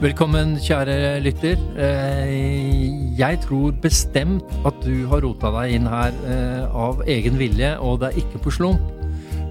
Velkommen, 0.00 0.54
kjære 0.64 1.20
lytter. 1.20 1.58
Eh, 1.76 3.18
Jeg 3.18 3.40
tror 3.44 3.72
bestemt 3.82 4.48
at 4.64 4.74
du 4.84 5.06
har 5.10 5.20
rota 5.20 5.50
deg 5.58 5.74
inn 5.76 5.86
her 5.90 6.14
eh, 6.24 6.64
av 6.72 7.02
egen 7.04 7.36
vilje, 7.36 7.74
og 7.84 7.98
det 8.00 8.08
er 8.14 8.20
ikke 8.22 8.40
på 8.46 8.52
slump. 8.54 8.80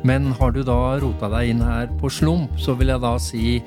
Men 0.04 0.32
har 0.40 0.52
du 0.56 0.64
da 0.66 0.98
rota 1.04 1.30
deg 1.30 1.52
inn 1.52 1.62
her 1.62 1.86
på 2.02 2.10
slump, 2.10 2.56
så 2.58 2.74
vil 2.80 2.90
jeg 2.90 3.04
da 3.04 3.12
si 3.22 3.60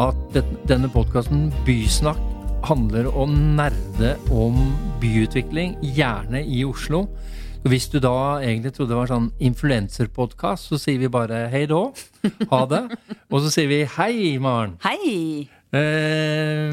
at 0.00 0.38
denne 0.70 0.88
podkasten 0.90 1.50
Bysnakk 1.66 2.20
handler 2.64 3.10
om 3.12 3.34
nerde 3.58 4.14
om 4.32 4.56
byutvikling, 5.02 5.76
gjerne 5.84 6.40
i 6.40 6.62
Oslo. 6.64 7.04
Hvis 7.68 7.90
du 7.92 7.98
da 8.00 8.40
egentlig 8.40 8.72
trodde 8.76 8.92
det 8.94 9.00
var 9.02 9.12
sånn 9.12 9.28
influenserpodkast, 9.44 10.70
så 10.72 10.80
sier 10.80 11.00
vi 11.04 11.08
bare 11.12 11.44
hei 11.52 11.66
da, 11.68 11.82
ha 12.52 12.62
det. 12.70 12.82
Og 13.28 13.44
så 13.44 13.52
sier 13.52 13.68
vi 13.68 13.82
hei, 13.98 14.38
Maren. 14.40 14.78
Hei! 14.84 15.50
Eh, 15.74 16.70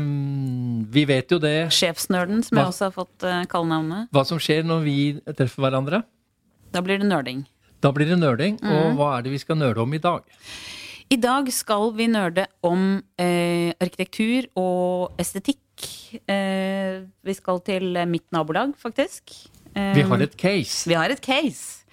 vi 0.94 1.04
vet 1.10 1.32
jo 1.34 1.40
det, 1.42 1.56
Sjefsnerden, 1.74 2.44
som 2.46 2.58
Hva- 2.58 2.66
jeg 2.66 2.74
også 2.74 2.88
har 2.90 2.94
fått 2.96 3.26
uh, 3.26 3.40
kallenavnet. 3.50 4.10
hva 4.14 4.24
som 4.28 4.38
skjer 4.42 4.64
når 4.68 4.84
vi 4.86 4.98
treffer 5.38 5.64
hverandre. 5.66 6.04
Da 6.72 6.82
blir 6.86 7.00
det 7.02 7.08
nerding. 7.10 7.46
Da 7.82 7.92
blir 7.92 8.08
det 8.12 8.20
nerding. 8.22 8.60
Og 8.62 8.96
hva 9.00 9.18
er 9.18 9.24
det 9.26 9.32
vi 9.34 9.40
skal 9.42 9.58
nerde 9.58 9.82
om 9.82 9.94
i 9.94 10.00
dag? 10.04 10.22
I 11.12 11.18
dag 11.20 11.50
skal 11.52 11.90
vi 11.98 12.06
nerde 12.08 12.46
om 12.64 13.02
eh, 13.20 13.74
arkitektur 13.84 14.46
og 14.56 15.18
estetikk. 15.20 15.60
Eh, 16.30 17.02
vi 17.26 17.34
skal 17.36 17.60
til 17.68 17.98
eh, 17.98 18.06
mitt 18.08 18.28
nabolag, 18.32 18.76
faktisk. 18.80 19.34
Eh, 19.76 19.94
Vi 19.98 20.06
har 20.08 20.22
et 20.24 20.38
case. 20.40 20.88
vi 20.88 20.94
har 20.96 21.10
et 21.12 21.20
case. 21.26 21.84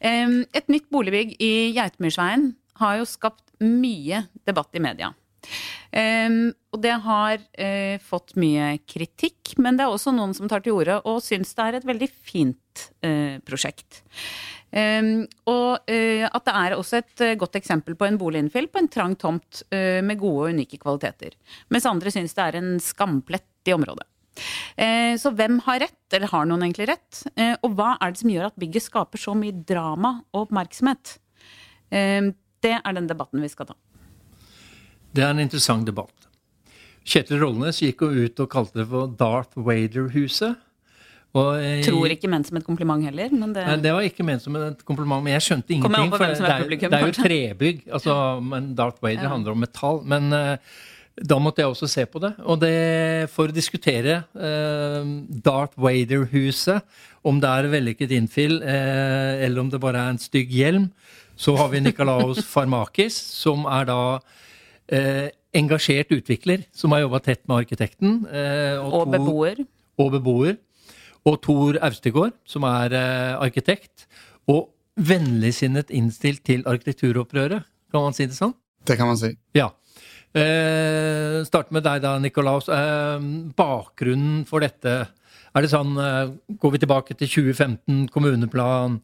Eh, 0.00 0.44
et 0.54 0.68
nytt 0.72 0.88
boligbygg 0.92 1.34
i 1.42 1.72
Geitmyrsveien 1.76 2.54
har 2.80 2.96
jo 3.02 3.04
skapt 3.04 3.42
mye 3.60 4.22
debatt 4.48 4.72
i 4.74 4.80
media. 4.80 5.12
Um, 5.92 6.52
og 6.72 6.80
det 6.84 6.94
har 7.04 7.42
uh, 7.42 7.96
fått 8.00 8.34
mye 8.40 8.78
kritikk, 8.88 9.54
men 9.60 9.76
det 9.76 9.84
er 9.84 9.92
også 9.92 10.14
noen 10.14 10.32
som 10.36 10.48
tar 10.50 10.64
til 10.64 10.78
orde 10.78 11.00
og 11.08 11.20
syns 11.24 11.52
det 11.58 11.66
er 11.66 11.78
et 11.78 11.88
veldig 11.88 12.08
fint 12.10 12.84
uh, 13.04 13.36
prosjekt. 13.46 14.02
Um, 14.72 15.26
og 15.52 15.84
uh, 15.84 16.24
at 16.28 16.46
det 16.48 16.54
er 16.62 16.76
også 16.78 17.02
et 17.02 17.24
godt 17.40 17.58
eksempel 17.60 17.98
på 17.98 18.08
en 18.08 18.16
boliginnfill 18.20 18.70
på 18.72 18.80
en 18.80 18.90
trang 18.92 19.18
tomt 19.20 19.64
med 19.72 20.16
gode 20.20 20.46
og 20.46 20.56
unike 20.56 20.80
kvaliteter. 20.80 21.36
Mens 21.72 21.88
andre 21.88 22.12
syns 22.14 22.32
det 22.38 22.46
er 22.46 22.60
en 22.62 22.72
skamplett 22.82 23.68
i 23.68 23.76
området. 23.76 24.08
Så 25.20 25.28
hvem 25.36 25.58
har 25.66 25.82
rett, 25.82 26.06
eller 26.16 26.30
har 26.30 26.46
noen 26.48 26.62
egentlig 26.64 26.86
rett? 26.88 27.18
Og 27.60 27.74
hva 27.76 27.90
er 28.00 28.14
det 28.14 28.22
som 28.22 28.30
gjør 28.32 28.46
at 28.48 28.56
bygget 28.56 28.86
skaper 28.86 29.20
så 29.20 29.34
mye 29.36 29.58
drama 29.68 30.14
og 30.32 30.46
oppmerksomhet? 30.46 31.18
Eh, 31.92 32.32
det 32.62 32.76
er 32.78 32.96
den 32.96 33.10
debatten 33.10 33.42
vi 33.42 33.50
skal 33.52 33.68
ta. 33.72 33.76
Det 35.12 35.24
er 35.24 35.32
en 35.34 35.42
interessant 35.42 35.86
debatt. 35.86 36.28
Kjetil 37.04 37.40
Rollnes 37.42 37.80
gikk 37.82 38.04
jo 38.06 38.26
ut 38.26 38.44
og 38.44 38.50
kalte 38.52 38.82
det 38.82 38.86
for 38.90 39.10
Darth 39.18 39.58
Vader-huset. 39.58 40.60
Eh, 41.32 41.80
Tror 41.86 42.12
ikke 42.12 42.28
ment 42.28 42.44
som 42.48 42.58
et 42.60 42.64
kompliment 42.66 43.00
heller, 43.06 43.32
men 43.32 43.54
det 43.56 43.64
Nei, 43.64 43.76
det 43.80 43.92
var 43.96 44.04
ikke 44.04 44.24
ment 44.26 44.44
som 44.44 44.56
et 44.58 44.82
kompliment, 44.84 45.24
men 45.24 45.32
jeg 45.32 45.44
skjønte 45.46 45.72
ingenting. 45.72 46.10
Jeg 46.10 46.12
For 46.12 46.28
det 46.28 46.48
er 46.52 46.64
publikum, 46.66 46.92
det 46.92 46.98
er 46.98 47.06
jo 47.06 47.14
trebygg. 47.16 47.84
Altså, 47.88 48.16
men 48.44 48.74
Darth 48.76 49.00
Vader 49.02 49.24
Ja. 49.24 49.30
handler 49.32 49.52
om 49.56 49.62
metall. 49.64 50.02
Men 50.04 50.28
uh, 50.32 50.56
da 51.16 51.38
måtte 51.40 51.64
jeg 51.64 51.72
også 51.72 51.88
se 51.88 52.04
på 52.04 52.20
det. 52.20 52.34
Og 52.44 52.60
det, 52.60 53.30
for 53.32 53.48
å 53.48 53.56
diskutere 53.56 54.24
uh, 54.36 55.08
Darth 55.48 55.80
Vader-huset, 55.80 56.84
om 57.24 57.40
det 57.40 57.48
er 57.48 57.72
vellykket 57.72 58.12
innfill, 58.12 58.60
uh, 58.60 59.40
eller 59.40 59.64
om 59.64 59.72
det 59.72 59.80
bare 59.80 60.04
er 60.04 60.12
en 60.12 60.20
stygg 60.20 60.52
hjelm, 60.52 60.90
så 61.36 61.56
har 61.56 61.72
vi 61.72 61.80
Nikolaos 61.80 62.44
Farmakis, 62.44 63.16
som 63.42 63.64
er 63.64 63.88
da 63.88 64.20
eh, 64.92 65.30
engasjert 65.56 66.12
utvikler, 66.14 66.66
som 66.72 66.92
har 66.94 67.00
jobba 67.04 67.20
tett 67.24 67.42
med 67.48 67.64
arkitekten. 67.64 68.26
eh, 68.30 68.76
Og 68.78 69.06
to- 69.06 69.10
beboer. 69.16 69.64
og 69.98 70.12
beboer. 70.12 70.56
Og 71.24 71.40
Tor 71.42 71.78
Austegård, 71.82 72.32
som 72.44 72.64
er 72.64 72.92
eh, 72.92 73.34
arkitekt. 73.38 74.06
Og 74.48 74.68
vennligsinnet 74.98 75.90
innstilt 75.90 76.42
til 76.44 76.64
arkitekturopprøret, 76.66 77.64
kan 77.92 78.02
man 78.02 78.12
si 78.16 78.26
det 78.26 78.34
sånn? 78.36 78.54
Det 78.84 78.96
kan 78.98 79.06
man 79.06 79.16
si. 79.16 79.36
Ja. 79.54 79.70
Eh, 80.34 81.42
start 81.44 81.70
med 81.74 81.84
deg 81.84 82.00
da, 82.02 82.16
Nikolaus. 82.18 82.68
Eh, 82.72 83.18
bakgrunnen 83.56 84.46
for 84.48 84.60
dette. 84.64 85.08
Er 85.54 85.60
det 85.60 85.70
sånn 85.70 85.92
eh, 86.00 86.30
Går 86.58 86.72
vi 86.72 86.78
tilbake 86.80 87.14
til 87.18 87.28
2015, 87.28 88.08
kommuneplan? 88.08 89.00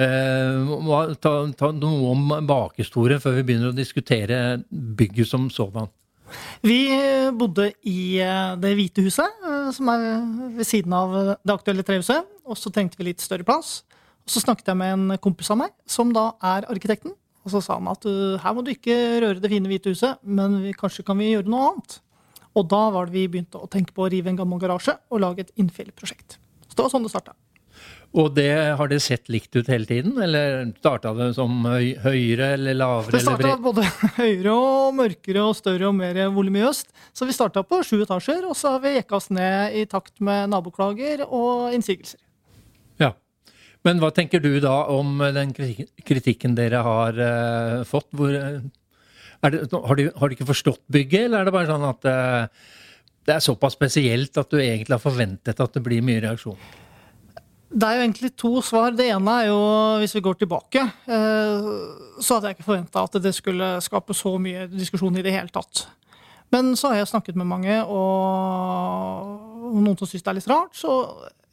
Eh, 0.00 1.14
ta, 1.20 1.32
ta 1.60 1.72
noe 1.76 2.12
om 2.14 2.36
bakhistorien 2.48 3.20
før 3.20 3.36
vi 3.38 3.46
begynner 3.50 3.72
å 3.72 3.76
diskutere 3.76 4.60
bygget 4.70 5.28
som 5.28 5.50
sådan. 5.52 5.90
Vi 6.62 6.78
bodde 7.36 7.70
i 7.88 8.20
eh, 8.22 8.56
Det 8.60 8.72
hvite 8.78 9.04
huset, 9.04 9.40
eh, 9.46 9.70
som 9.74 9.90
er 9.92 10.04
ved 10.58 10.68
siden 10.68 10.94
av 10.96 11.16
eh, 11.16 11.32
det 11.42 11.54
aktuelle 11.54 11.86
trehuset. 11.86 12.28
Og 12.46 12.58
så 12.58 12.72
trengte 12.74 13.00
vi 13.00 13.10
litt 13.10 13.24
større 13.24 13.46
plass. 13.46 13.80
Og 14.26 14.34
så 14.34 14.42
snakket 14.44 14.70
jeg 14.70 14.78
med 14.78 14.94
en 14.94 15.18
kompis 15.22 15.50
av 15.52 15.60
meg, 15.62 15.74
som 15.88 16.12
da 16.14 16.30
er 16.52 16.68
arkitekten. 16.70 17.14
Og 17.44 17.54
så 17.54 17.62
sa 17.64 17.78
han 17.78 17.88
at 17.88 18.04
her 18.04 18.52
må 18.52 18.60
du 18.60 18.74
ikke 18.74 18.94
røre 19.24 19.40
det 19.40 19.48
fine 19.48 19.70
hvite 19.70 19.94
huset, 19.94 20.18
men 20.22 20.58
vi, 20.60 20.74
kanskje 20.76 21.06
kan 21.06 21.16
vi 21.16 21.30
gjøre 21.30 21.48
noe 21.48 21.70
annet. 21.70 21.94
Og 22.52 22.66
da 22.68 22.82
var 22.92 23.08
det 23.08 23.16
vi 23.16 23.30
begynte 23.32 23.62
å 23.62 23.70
tenke 23.70 23.94
på 23.96 24.04
å 24.04 24.10
rive 24.12 24.28
en 24.28 24.36
gammel 24.36 24.60
garasje 24.60 24.98
og 25.08 25.22
lage 25.24 25.46
et 25.46 25.54
innfjellprosjekt. 25.62 26.36
Så 26.68 26.76
det 26.76 26.84
var 26.84 26.92
sånn 26.92 27.06
det 27.06 27.14
starta. 27.14 27.32
Og 28.10 28.32
det 28.34 28.50
har 28.74 28.90
det 28.90 28.98
sett 29.04 29.28
likt 29.30 29.54
ut 29.54 29.68
hele 29.70 29.86
tiden, 29.86 30.16
eller 30.18 30.64
starta 30.80 31.12
det 31.14 31.28
som 31.36 31.60
høy, 31.62 31.92
høyere 32.02 32.48
eller 32.56 32.74
lavere? 32.74 33.14
Det 33.14 33.20
starta 33.22 33.52
både 33.62 33.84
høyere 34.18 34.54
og 34.54 34.96
mørkere 34.98 35.44
og 35.46 35.54
større 35.58 35.86
og 35.92 35.94
mer 35.94 36.18
voluminøst. 36.34 36.90
Så 37.14 37.28
vi 37.28 37.36
starta 37.36 37.62
på 37.62 37.78
sju 37.86 38.00
etasjer, 38.02 38.42
og 38.48 38.58
så 38.58 38.74
har 38.74 38.82
vi 38.82 38.96
jekka 38.96 39.20
oss 39.20 39.30
ned 39.30 39.78
i 39.78 39.84
takt 39.90 40.16
med 40.26 40.50
naboklager 40.50 41.22
og 41.28 41.76
innsigelser. 41.76 42.18
Ja. 42.98 43.12
Men 43.86 44.02
hva 44.02 44.10
tenker 44.16 44.42
du 44.42 44.58
da 44.58 44.74
om 44.90 45.22
den 45.38 45.54
kritikken, 45.54 46.58
dere 46.58 46.82
har 46.82 47.22
uh, 47.22 47.86
fått? 47.86 48.10
Hvor, 48.10 48.34
eh, 48.34 48.58
er 49.38 49.54
det, 49.54 49.64
har, 49.70 49.96
du, 50.02 50.10
har 50.10 50.26
du 50.26 50.34
ikke 50.34 50.50
forstått 50.50 50.82
bygget, 50.90 51.28
eller 51.28 51.44
er 51.44 51.46
det 51.46 51.54
bare 51.60 51.70
sånn 51.70 51.88
at 51.94 52.10
uh, 52.10 52.76
det 53.22 53.38
er 53.38 53.46
såpass 53.46 53.78
spesielt 53.78 54.34
at 54.34 54.50
du 54.50 54.58
egentlig 54.58 54.98
har 54.98 55.06
forventet 55.06 55.62
at 55.62 55.78
det 55.78 55.86
blir 55.86 56.02
mye 56.02 56.26
reaksjon? 56.26 56.58
Det 57.70 57.86
er 57.86 57.96
jo 57.96 58.02
egentlig 58.02 58.32
to 58.34 58.50
svar. 58.66 58.90
Det 58.98 59.06
ene 59.14 59.34
er 59.42 59.46
jo, 59.46 59.58
hvis 60.02 60.14
vi 60.16 60.22
går 60.24 60.40
tilbake, 60.40 60.82
eh, 61.06 61.68
så 62.18 62.36
hadde 62.36 62.50
jeg 62.50 62.58
ikke 62.58 62.66
forventa 62.66 63.04
at 63.06 63.18
det 63.22 63.30
skulle 63.36 63.76
skape 63.84 64.16
så 64.16 64.34
mye 64.42 64.66
diskusjon 64.72 65.18
i 65.20 65.22
det 65.22 65.34
hele 65.34 65.52
tatt. 65.54 65.84
Men 66.50 66.74
så 66.74 66.90
har 66.90 66.98
jeg 66.98 67.12
snakket 67.12 67.38
med 67.38 67.46
mange, 67.46 67.76
og 67.86 69.76
noen 69.78 69.94
som 69.98 70.10
syns 70.10 70.24
det 70.26 70.32
er 70.32 70.38
litt 70.40 70.50
rart. 70.50 70.74
Så 70.74 70.96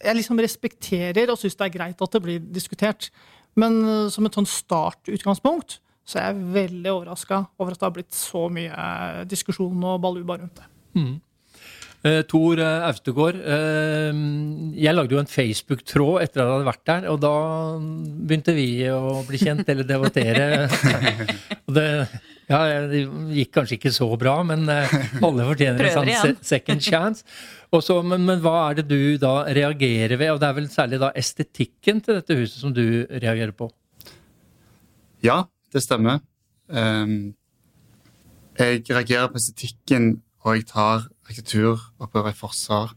jeg 0.01 0.17
liksom 0.17 0.41
respekterer 0.41 1.29
og 1.29 1.38
syns 1.38 1.57
det 1.59 1.67
er 1.67 1.75
greit 1.75 2.01
at 2.01 2.17
det 2.17 2.23
blir 2.25 2.41
diskutert. 2.41 3.11
Men 3.57 3.77
eh, 3.85 4.07
som 4.13 4.25
et 4.25 4.38
sånn 4.38 4.50
startutgangspunkt 4.50 5.79
så 6.07 6.22
er 6.22 6.29
jeg 6.29 6.51
veldig 6.56 6.91
overraska 6.94 7.41
over 7.59 7.75
at 7.75 7.81
det 7.81 7.85
har 7.85 7.95
blitt 7.97 8.16
så 8.16 8.45
mye 8.53 8.72
eh, 8.72 9.23
diskusjon 9.29 9.85
og 9.85 10.01
baluba 10.01 10.39
rundt 10.39 10.61
det. 10.61 10.67
Eh, 12.05 12.21
Tor 12.29 12.59
eh, 12.61 12.85
Austegård, 12.85 13.39
uh, 13.41 14.17
jeg 14.77 14.93
lagde 14.93 15.15
jo 15.15 15.21
en 15.21 15.29
Facebook-tråd 15.29 16.21
etter 16.21 16.43
at 16.43 16.45
jeg 16.45 16.53
hadde 16.53 16.67
vært 16.67 16.83
der, 16.89 17.07
og 17.09 17.17
da 17.23 17.31
begynte 18.29 18.53
vi 18.53 18.67
å 18.93 19.23
bli 19.25 19.39
kjent 19.41 19.71
eller 19.73 19.87
debattere. 19.87 20.67
og 21.65 21.73
det, 21.73 21.87
ja, 22.51 22.59
det 22.91 23.01
gikk 23.39 23.55
kanskje 23.57 23.79
ikke 23.79 23.93
så 23.95 24.11
bra, 24.19 24.35
men 24.45 24.69
uh, 24.69 24.93
alle 25.25 25.47
fortjener 25.49 25.89
en 25.89 25.97
sånn 25.97 26.37
second 26.45 26.85
chance. 26.85 27.25
Og 27.73 27.81
så, 27.83 27.97
men, 28.05 28.23
men 28.29 28.45
hva 28.45 28.55
er 28.67 28.79
det 28.79 28.88
du 28.93 29.17
da 29.21 29.41
reagerer 29.57 30.21
ved? 30.21 30.35
Og 30.35 30.39
det 30.43 30.51
er 30.51 30.59
vel 30.61 30.69
særlig 30.71 31.01
da 31.01 31.11
estetikken 31.17 32.05
til 32.05 32.21
dette 32.21 32.38
huset 32.38 32.61
som 32.61 32.77
du 32.77 32.85
reagerer 33.09 33.57
på? 33.57 33.71
Ja, 35.25 35.41
det 35.73 35.81
stemmer. 35.83 36.21
Um, 36.69 37.33
jeg 38.61 38.85
reagerer 38.85 39.33
på 39.33 39.41
estetikken, 39.41 40.19
og 40.45 40.59
jeg 40.59 40.69
tar 40.69 41.09
arkitekturopprøret 41.27 42.35
i 42.35 42.39
forsvar. 42.39 42.94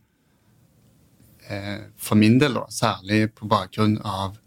Eh, 1.50 1.86
for 1.98 2.18
min 2.18 2.38
del, 2.40 2.56
da, 2.58 2.66
særlig 2.70 3.32
på 3.34 3.48
bakgrunn 3.50 3.98
av 4.06 4.38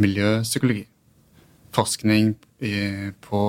miljøpsykologi. 0.00 0.86
Forskning 1.76 2.34
i, 2.64 2.76
på 3.20 3.42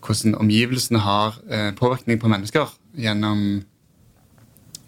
hvordan 0.00 0.38
omgivelsene 0.40 1.02
har 1.04 1.40
eh, 1.50 1.72
påvirkning 1.76 2.20
på 2.22 2.30
mennesker 2.30 2.70
gjennom 2.98 3.60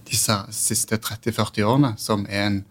disse 0.08 0.36
siste 0.54 0.98
30-40 0.98 1.66
årene, 1.66 1.92
som 1.98 2.24
er 2.28 2.46
en 2.46 2.62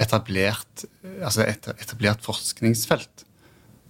etablert, 0.00 0.86
altså 1.20 1.44
et 1.44 1.66
etablert 1.76 2.22
forskningsfelt 2.24 3.26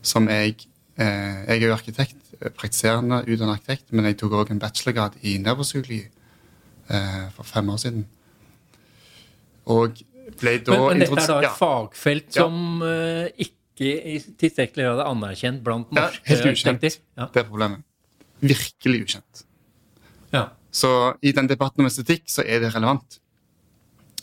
som 0.02 0.28
jeg 0.28 0.56
eh, 0.96 1.44
Jeg 1.46 1.56
er 1.56 1.66
jo 1.66 1.74
arkitekt, 1.74 2.16
eh, 2.40 2.50
praktiserende 2.50 3.22
utdannet 3.26 3.60
arkitekt, 3.60 3.92
men 3.92 4.08
jeg 4.08 4.18
tok 4.20 4.32
òg 4.40 4.50
en 4.50 4.62
bachelorgrad 4.62 5.18
i 5.22 5.36
nevropsykologi 5.38 6.02
eh, 6.06 6.19
for 7.36 7.46
fem 7.46 7.68
år 7.70 7.78
siden. 7.82 8.06
Og 9.70 10.00
ble 10.40 10.56
da 10.64 10.76
Men, 10.76 10.86
men 10.88 11.02
dette 11.04 11.22
er 11.22 11.28
da 11.28 11.38
et 11.40 11.46
ja, 11.48 11.52
fagfelt 11.58 12.36
Ja. 12.36 12.42
som 12.44 12.82
eh, 12.86 13.30
ikke 13.46 13.90
i 14.14 14.18
tilstrekkelig 14.20 14.84
grad 14.84 14.98
er 15.00 15.08
anerkjent 15.08 15.62
blant 15.64 15.92
norske 15.96 16.20
Ja, 16.20 16.34
helt 16.34 16.50
ukjent. 16.50 17.00
Ja. 17.16 17.28
Det 17.32 17.42
er 17.42 17.48
problemet. 17.48 17.84
Virkelig 18.40 19.02
ukjent. 19.06 19.44
Ja. 20.34 20.48
Så 20.70 20.90
i 21.22 21.32
den 21.32 21.48
debatten 21.50 21.82
om 21.82 21.88
estetikk 21.88 22.28
så 22.30 22.44
er 22.46 22.60
det 22.60 22.74
relevant. 22.74 23.18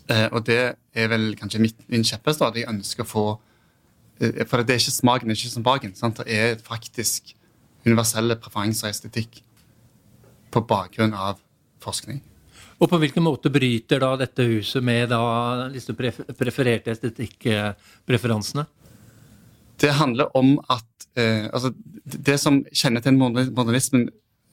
Eh, 0.09 0.27
og 0.31 0.45
det 0.47 0.75
er 0.95 1.09
vel 1.11 1.33
kanskje 1.35 1.59
mitt, 1.59 1.81
min 1.89 2.05
kjepphest. 2.07 2.45
Jeg 2.55 2.69
ønsker 2.69 3.03
å 3.03 3.09
få 3.09 3.25
eh, 4.21 4.45
For 4.45 4.63
det 4.63 4.77
er 4.77 4.79
ikke 4.83 4.95
smaken, 4.99 5.27
det 5.27 5.35
er 5.35 5.41
ikke 5.41 5.55
som 5.57 5.65
baken. 5.65 5.95
Sant? 5.97 6.21
Det 6.21 6.37
er 6.37 6.55
faktisk 6.63 7.33
universelle 7.85 8.37
preferanser 8.39 8.87
i 8.87 8.95
estetikk 8.95 9.41
på 10.51 10.63
bakgrunn 10.69 11.13
av 11.13 11.41
forskning. 11.83 12.21
Og 12.77 12.89
på 12.91 12.99
hvilken 13.01 13.25
måte 13.25 13.49
bryter 13.49 14.01
da 14.03 14.11
dette 14.19 14.45
huset 14.45 14.85
med 14.85 15.09
da 15.09 15.67
disse 15.73 15.95
prefererte 15.97 16.93
estetikkpreferansene? 16.93 18.67
Det 19.81 19.93
handler 19.97 20.29
om 20.37 20.55
at 20.73 21.07
eh, 21.17 21.49
altså, 21.53 21.73
Det 22.03 22.37
som 22.41 22.63
kjennetegner 22.73 23.49
modernismen 23.53 24.07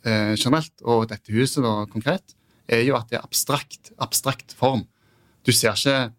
eh, 0.05 0.35
generelt, 0.37 0.75
og 0.82 1.09
dette 1.09 1.32
huset 1.32 1.65
da 1.65 1.85
konkret, 1.88 2.35
er 2.69 2.82
jo 2.85 2.97
at 2.97 3.11
det 3.11 3.21
er 3.21 3.25
abstrakt, 3.25 3.93
abstrakt 4.00 4.56
form. 4.56 4.87
Du 5.44 5.53
ser 5.53 5.77
ikke 5.77 6.12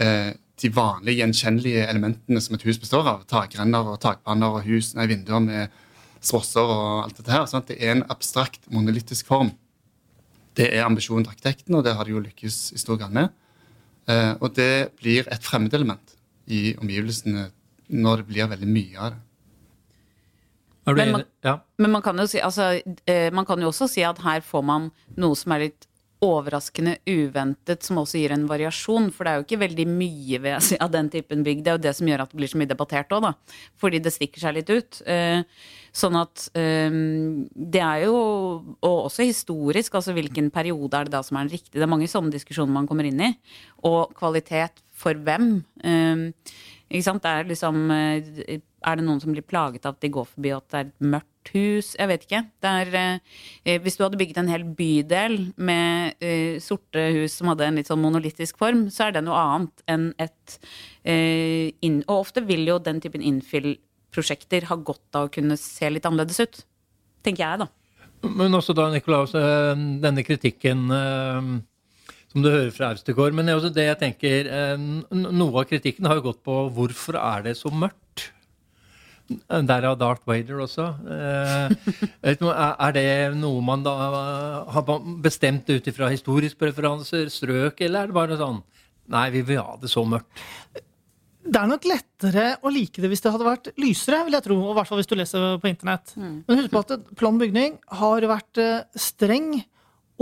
eh, 0.00 0.32
de 0.62 0.70
vanlige 0.72 1.20
gjenkjennelige 1.20 1.86
elementene 1.88 2.40
som 2.40 2.56
et 2.56 2.64
hus 2.64 2.80
består 2.80 3.08
av. 3.08 3.24
Takrenner 3.28 3.92
og 3.92 4.00
takpanner 4.00 4.58
og 4.58 4.66
hus, 4.68 4.94
nei, 4.96 5.08
vinduer 5.10 5.42
med 5.44 5.80
sprosser 6.22 6.64
og 6.64 7.04
alt 7.04 7.18
dette 7.20 7.34
her. 7.34 7.48
Sånn 7.50 7.66
det 7.68 7.78
er 7.80 7.96
en 7.96 8.06
abstrakt, 8.12 8.64
monolittisk 8.72 9.28
form. 9.28 9.52
Det 10.56 10.68
er 10.68 10.84
ambisjonen 10.84 11.24
til 11.24 11.32
arkitekten, 11.34 11.74
og 11.78 11.84
det 11.86 11.94
har 11.96 12.04
de 12.04 12.14
jo 12.14 12.22
lykkes 12.22 12.72
i 12.76 12.80
stor 12.80 12.98
grad 13.00 13.14
med. 13.14 13.32
Eh, 14.10 14.32
og 14.40 14.54
det 14.56 14.92
blir 14.98 15.28
et 15.30 15.44
fremmedelement 15.44 16.16
i 16.50 16.74
omgivelsene 16.80 17.50
når 17.92 18.22
det 18.22 18.26
blir 18.30 18.50
veldig 18.50 18.68
mye 18.68 18.98
av 18.98 19.14
det. 19.14 19.20
Men 20.82 21.12
man, 21.14 21.22
ja. 21.46 21.56
men 21.78 21.92
man, 21.94 22.02
kan 22.02 22.18
si, 22.26 22.40
altså, 22.42 22.72
eh, 23.06 23.28
man 23.30 23.46
kan 23.46 23.60
jo 23.62 23.68
også 23.70 23.86
si 23.86 24.02
at 24.02 24.18
her 24.24 24.42
får 24.42 24.64
man 24.66 24.88
noe 25.14 25.38
som 25.38 25.54
er 25.54 25.68
litt 25.68 25.86
overraskende 26.22 26.96
uventet, 27.08 27.82
som 27.82 27.98
også 28.02 28.20
gir 28.20 28.34
en 28.34 28.46
variasjon. 28.50 29.10
For 29.14 29.26
det 29.26 29.32
er 29.32 29.40
jo 29.40 29.46
ikke 29.46 29.60
veldig 29.64 29.86
mye 29.90 30.40
ved, 30.44 30.64
si, 30.64 30.78
av 30.84 30.92
den 30.94 31.10
typen 31.12 31.42
bygg. 31.46 31.62
Det 31.64 31.72
er 31.72 31.78
jo 31.78 31.84
det 31.88 31.94
som 31.98 32.10
gjør 32.10 32.24
at 32.24 32.32
det 32.32 32.40
blir 32.40 32.52
så 32.52 32.60
mye 32.60 32.70
debattert 32.70 33.14
òg, 33.16 33.26
da. 33.26 33.58
Fordi 33.82 34.00
det 34.02 34.14
stikker 34.14 34.44
seg 34.44 34.56
litt 34.58 34.70
ut. 34.70 35.00
Eh, 35.10 35.42
sånn 35.92 36.18
at 36.20 36.46
eh, 36.56 36.94
det 37.52 37.82
er 37.84 38.06
jo 38.06 38.14
Og 38.80 39.08
også 39.10 39.26
historisk, 39.28 39.94
altså 39.98 40.14
hvilken 40.16 40.48
periode 40.54 40.96
er 40.96 41.08
det 41.08 41.12
da 41.12 41.20
som 41.26 41.36
er 41.36 41.48
den 41.48 41.56
riktige? 41.56 41.80
Det 41.80 41.86
er 41.86 41.90
mange 41.90 42.08
sånne 42.10 42.32
diskusjoner 42.32 42.72
man 42.74 42.88
kommer 42.90 43.08
inn 43.08 43.20
i. 43.20 43.32
Og 43.88 44.14
kvalitet 44.18 44.82
for 45.02 45.18
hvem? 45.26 45.56
Eh, 45.82 46.54
ikke 46.92 47.06
sant? 47.08 47.24
Det 47.24 47.34
er 47.34 47.50
liksom 47.50 47.84
Er 47.90 48.96
det 48.98 49.04
noen 49.04 49.20
som 49.22 49.34
blir 49.34 49.46
plaget 49.46 49.86
av 49.86 49.96
at 49.96 50.04
de 50.04 50.12
går 50.12 50.26
forbi 50.28 50.54
og 50.54 50.62
at 50.62 50.72
det 50.72 50.80
er 50.82 51.12
mørkt 51.14 51.31
hus. 51.54 51.92
Jeg 51.98 52.08
vet 52.10 52.26
ikke. 52.26 52.40
Der, 52.64 52.92
eh, 53.64 53.78
hvis 53.82 53.96
du 53.98 54.04
hadde 54.04 54.18
bygget 54.20 54.38
en 54.42 54.50
hel 54.52 54.64
bydel 54.78 55.36
med 55.56 56.14
eh, 56.22 56.60
sorte 56.62 57.08
hus 57.16 57.38
som 57.38 57.50
hadde 57.50 57.66
en 57.66 57.80
litt 57.80 57.90
sånn 57.90 58.02
monolittisk 58.02 58.60
form, 58.62 58.86
så 58.92 59.08
er 59.08 59.16
det 59.16 59.24
noe 59.26 59.38
annet 59.38 59.84
enn 59.90 60.08
et 60.22 60.58
eh, 61.04 61.72
inn, 61.82 62.02
Og 62.06 62.28
ofte 62.28 62.44
vil 62.46 62.66
jo 62.68 62.78
den 62.78 63.00
typen 63.02 63.22
infill-prosjekter 63.22 64.70
ha 64.70 64.76
godt 64.76 65.18
av 65.18 65.28
å 65.28 65.32
kunne 65.32 65.58
se 65.60 65.90
litt 65.90 66.06
annerledes 66.06 66.40
ut. 66.40 66.62
Tenker 67.22 67.44
jeg, 67.44 67.64
da. 67.64 67.70
Men 68.22 68.54
også 68.54 68.74
da, 68.78 68.86
Nikolaus, 68.92 69.34
eh, 69.34 69.74
denne 70.02 70.22
kritikken 70.26 70.86
eh, 70.94 71.52
som 72.32 72.44
du 72.44 72.48
hører 72.48 72.70
fra 72.74 72.92
Austegård. 72.92 73.34
Men 73.36 73.46
det 73.46 73.54
er 73.54 73.60
også 73.60 73.74
det 73.74 73.88
jeg 73.88 74.00
tenker, 74.00 74.48
eh, 74.48 74.86
noe 75.12 75.52
av 75.60 75.68
kritikken 75.68 76.08
har 76.08 76.18
jo 76.18 76.28
gått 76.30 76.42
på 76.46 76.62
hvorfor 76.76 77.18
er 77.20 77.48
det 77.48 77.58
så 77.60 77.72
mørkt? 77.72 78.01
Derav 79.68 79.96
Darth 80.00 80.28
Vader 80.28 80.62
også. 80.64 80.86
Eh, 81.16 81.74
er 82.32 82.94
det 82.96 83.06
noe 83.38 83.64
man 83.64 83.84
da 83.86 83.94
har 84.74 84.94
bestemt 85.24 85.68
ut 85.72 85.90
ifra 85.90 86.10
historiske 86.12 86.60
preferanser, 86.60 87.28
strøk, 87.32 87.80
eller 87.84 88.04
er 88.04 88.12
det 88.12 88.18
bare 88.20 88.40
sånn 88.40 88.62
Nei, 89.12 89.26
vi 89.34 89.40
vil 89.44 89.58
ha 89.58 89.74
det 89.82 89.90
så 89.90 90.04
mørkt. 90.06 90.30
Det 91.42 91.58
er 91.58 91.66
nok 91.66 91.86
lettere 91.90 92.44
å 92.62 92.70
like 92.70 93.02
det 93.02 93.08
hvis 93.10 93.24
det 93.24 93.32
hadde 93.34 93.48
vært 93.48 93.70
lysere, 93.82 94.20
vil 94.28 94.36
jeg 94.36 94.44
tro. 94.46 94.58
Og 94.62 94.76
hvert 94.78 94.88
fall 94.88 95.00
hvis 95.00 95.10
du 95.10 95.16
leser 95.18 95.56
på 95.60 95.68
internett. 95.68 96.14
Mm. 96.14 96.36
Men 96.46 96.60
husk 96.60 96.70
på 96.72 96.82
at 96.84 97.08
plan 97.18 97.40
bygning 97.40 97.80
har 97.98 98.28
vært 98.30 98.60
eh, 98.62 98.84
streng 98.94 99.56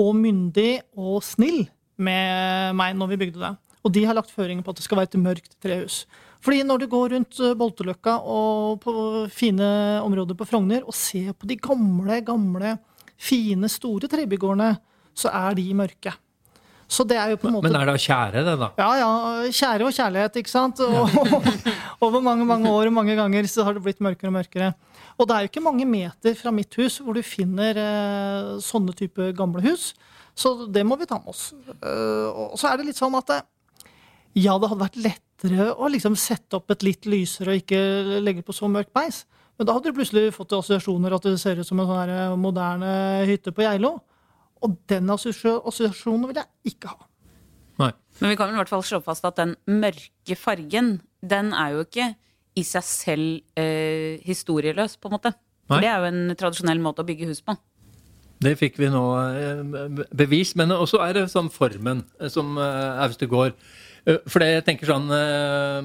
og 0.01 0.15
myndig 0.17 0.81
og 0.97 1.21
snill 1.27 1.67
med 2.01 2.73
meg 2.79 2.97
når 2.97 3.13
vi 3.13 3.21
bygde 3.27 3.43
det. 3.43 3.53
Og 3.85 3.93
de 3.95 4.07
har 4.09 4.17
lagt 4.17 4.33
føringer 4.33 4.65
på 4.65 4.73
at 4.73 4.81
det 4.81 4.87
skal 4.87 5.01
være 5.01 5.13
et 5.13 5.21
mørkt 5.21 5.57
trehus. 5.63 6.03
Fordi 6.45 6.63
når 6.65 6.83
du 6.83 6.87
går 6.91 7.13
rundt 7.15 7.41
eh, 7.45 7.57
Bolteløkka 7.59 8.17
og 8.25 8.81
på 8.85 8.95
fine 9.35 9.69
områder 10.05 10.39
på 10.39 10.49
Frogner 10.49 10.87
og 10.87 10.97
ser 10.97 11.35
på 11.37 11.49
de 11.51 11.59
gamle, 11.61 12.21
gamle, 12.25 12.79
fine, 13.21 13.69
store 13.69 14.09
trebygårdene, 14.09 14.73
så 15.17 15.33
er 15.35 15.57
de 15.59 15.67
mørke. 15.77 16.15
Så 16.91 17.05
det 17.07 17.21
er 17.21 17.31
jo 17.31 17.39
på 17.39 17.47
en 17.47 17.55
måte... 17.55 17.69
Men 17.69 17.77
er 17.79 17.87
det 17.87 18.01
kjære, 18.03 18.43
det, 18.43 18.55
da? 18.59 18.69
Ja, 18.81 18.89
ja. 18.99 19.11
Kjære 19.55 19.87
og 19.87 19.95
kjærlighet, 19.95 20.39
ikke 20.41 20.51
sant. 20.51 20.81
Og, 20.83 21.13
over 22.07 22.25
mange 22.25 22.47
mange 22.49 22.73
år 22.73 22.89
og 22.91 22.97
mange 22.97 23.15
ganger 23.19 23.47
så 23.47 23.67
har 23.67 23.77
det 23.77 23.85
blitt 23.85 24.03
mørkere 24.03 24.33
og 24.33 24.35
mørkere. 24.41 24.73
Og 25.21 25.29
det 25.29 25.37
er 25.37 25.45
jo 25.45 25.51
ikke 25.53 25.63
mange 25.63 25.87
meter 25.87 26.35
fra 26.35 26.51
mitt 26.55 26.75
hus 26.81 26.99
hvor 27.05 27.15
du 27.15 27.23
finner 27.23 27.79
eh, 27.79 28.51
sånne 28.65 28.97
type 28.99 29.31
gamle 29.39 29.63
hus. 29.69 29.93
Så 30.35 30.55
det 30.73 30.83
må 30.89 30.99
vi 30.99 31.07
ta 31.07 31.21
med 31.21 31.31
oss. 31.31 31.51
Uh, 31.83 32.51
og 32.51 32.59
så 32.59 32.71
er 32.71 32.81
det 32.81 32.89
litt 32.89 32.99
sånn 32.99 33.17
at 33.19 33.33
ja, 34.39 34.55
det 34.57 34.71
hadde 34.71 34.81
vært 34.81 35.01
lett 35.05 35.27
lettere 35.41 35.73
å 35.75 35.89
liksom 35.89 36.17
sette 36.17 36.59
opp 36.59 36.71
et 36.71 36.85
litt 36.85 37.07
lysere 37.07 37.55
og 37.55 37.63
ikke 37.63 38.21
legge 38.21 38.43
på 38.43 38.53
så 38.53 38.69
mørkt 38.69 38.93
beis. 38.95 39.25
Men 39.59 39.67
da 39.67 39.75
hadde 39.75 39.91
du 39.91 39.97
plutselig 39.97 40.33
fått 40.33 40.53
assosiasjoner 40.53 41.13
at 41.13 41.25
det 41.25 41.39
ser 41.41 41.59
ut 41.61 41.69
som 41.69 41.81
en 41.81 41.89
sånn 41.89 42.11
eh, 42.11 42.37
moderne 42.37 42.93
hytte 43.29 43.53
på 43.53 43.65
Geilo. 43.65 43.99
Og 44.61 44.77
den 44.89 45.09
assosiasjonen 45.11 46.29
vil 46.29 46.41
jeg 46.41 46.75
ikke 46.75 46.93
ha. 46.93 47.07
Nei. 47.81 47.93
Men 48.21 48.33
vi 48.33 48.39
kan 48.41 48.53
i 48.53 48.59
hvert 48.59 48.73
fall 48.73 48.85
slå 48.85 49.01
fast 49.05 49.25
at 49.25 49.39
den 49.41 49.55
mørke 49.69 50.37
fargen, 50.37 50.99
den 51.21 51.53
er 51.57 51.77
jo 51.77 51.85
ikke 51.87 52.13
i 52.59 52.65
seg 52.67 52.85
selv 52.85 53.61
eh, 53.61 54.21
historieløs, 54.27 54.99
på 55.01 55.09
en 55.09 55.17
måte. 55.17 55.35
For 55.71 55.81
det 55.81 55.89
er 55.89 56.03
jo 56.03 56.09
en 56.09 56.37
tradisjonell 56.37 56.81
måte 56.83 57.05
å 57.05 57.09
bygge 57.09 57.29
hus 57.29 57.45
på. 57.47 57.55
Det 58.41 58.55
fikk 58.57 58.81
vi 58.81 58.89
nå 58.91 59.05
eh, 59.29 60.01
bevis. 60.17 60.55
Men 60.57 60.73
også 60.77 61.03
er 61.05 61.21
det 61.21 61.29
sånn 61.33 61.53
formen, 61.53 62.03
som 62.33 62.57
eh, 62.57 62.65
som 62.65 63.05
Austegård 63.05 63.57
Eh, 63.57 63.90
for 64.31 64.43
det 64.43 64.49
jeg 64.51 64.65
tenker 64.67 64.91
sånn 64.91 65.09
uh, 65.13 65.81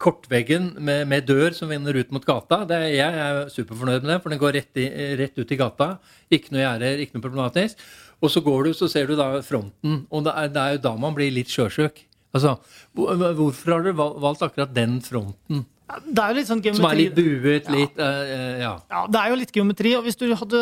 Kortveggen 0.00 0.70
med, 0.78 1.06
med, 1.10 1.26
dør 1.28 1.56
som 1.56 1.70
vender 1.72 1.96
ut 1.98 2.12
mot 2.14 2.24
gata, 2.24 2.62
det 2.68 2.80
jeg 2.94 3.22
er 3.24 3.48
superfornøyd 3.54 4.04
med 4.04 4.12
det, 4.14 4.18
for 4.24 4.34
den 4.34 4.42
går 4.42 4.54
rett, 4.58 4.80
i, 4.80 4.88
rett 5.20 5.38
ut 5.38 5.54
i 5.54 5.58
gata. 5.60 5.88
Ikke 6.32 6.54
noe 6.54 6.64
gjerder, 6.64 7.02
ikke 7.04 7.18
noe 7.18 7.26
problematisk. 7.26 7.80
Og 8.18 8.32
så 8.34 8.42
går 8.42 8.68
du, 8.68 8.74
så 8.74 8.90
ser 8.90 9.10
du 9.10 9.14
da 9.18 9.30
fronten, 9.46 10.04
og 10.10 10.26
det 10.26 10.34
er, 10.34 10.52
det 10.54 10.62
er 10.62 10.76
jo 10.76 10.84
da 10.88 10.94
man 10.98 11.14
blir 11.14 11.30
litt 11.34 11.52
sjøsjuk. 11.52 12.00
Altså, 12.34 12.58
hvorfor 12.94 13.72
har 13.72 13.84
dere 13.86 13.96
valgt 13.96 14.42
akkurat 14.44 14.74
den 14.74 14.98
fronten? 15.04 15.64
Det 15.88 16.20
er 16.20 16.34
jo 16.34 16.36
litt 16.36 16.48
sånn 16.50 16.60
geometri. 16.60 16.82
Som 16.82 16.90
er 16.90 16.98
litt 16.98 17.14
buet, 17.16 17.70
litt 17.72 17.96
uh, 17.96 18.58
ja. 18.60 18.74
ja. 18.92 19.04
Det 19.08 19.22
er 19.22 19.32
jo 19.32 19.38
litt 19.40 19.54
geometri. 19.56 19.94
Og 19.96 20.04
hvis 20.04 20.18
du 20.20 20.26
hadde 20.36 20.60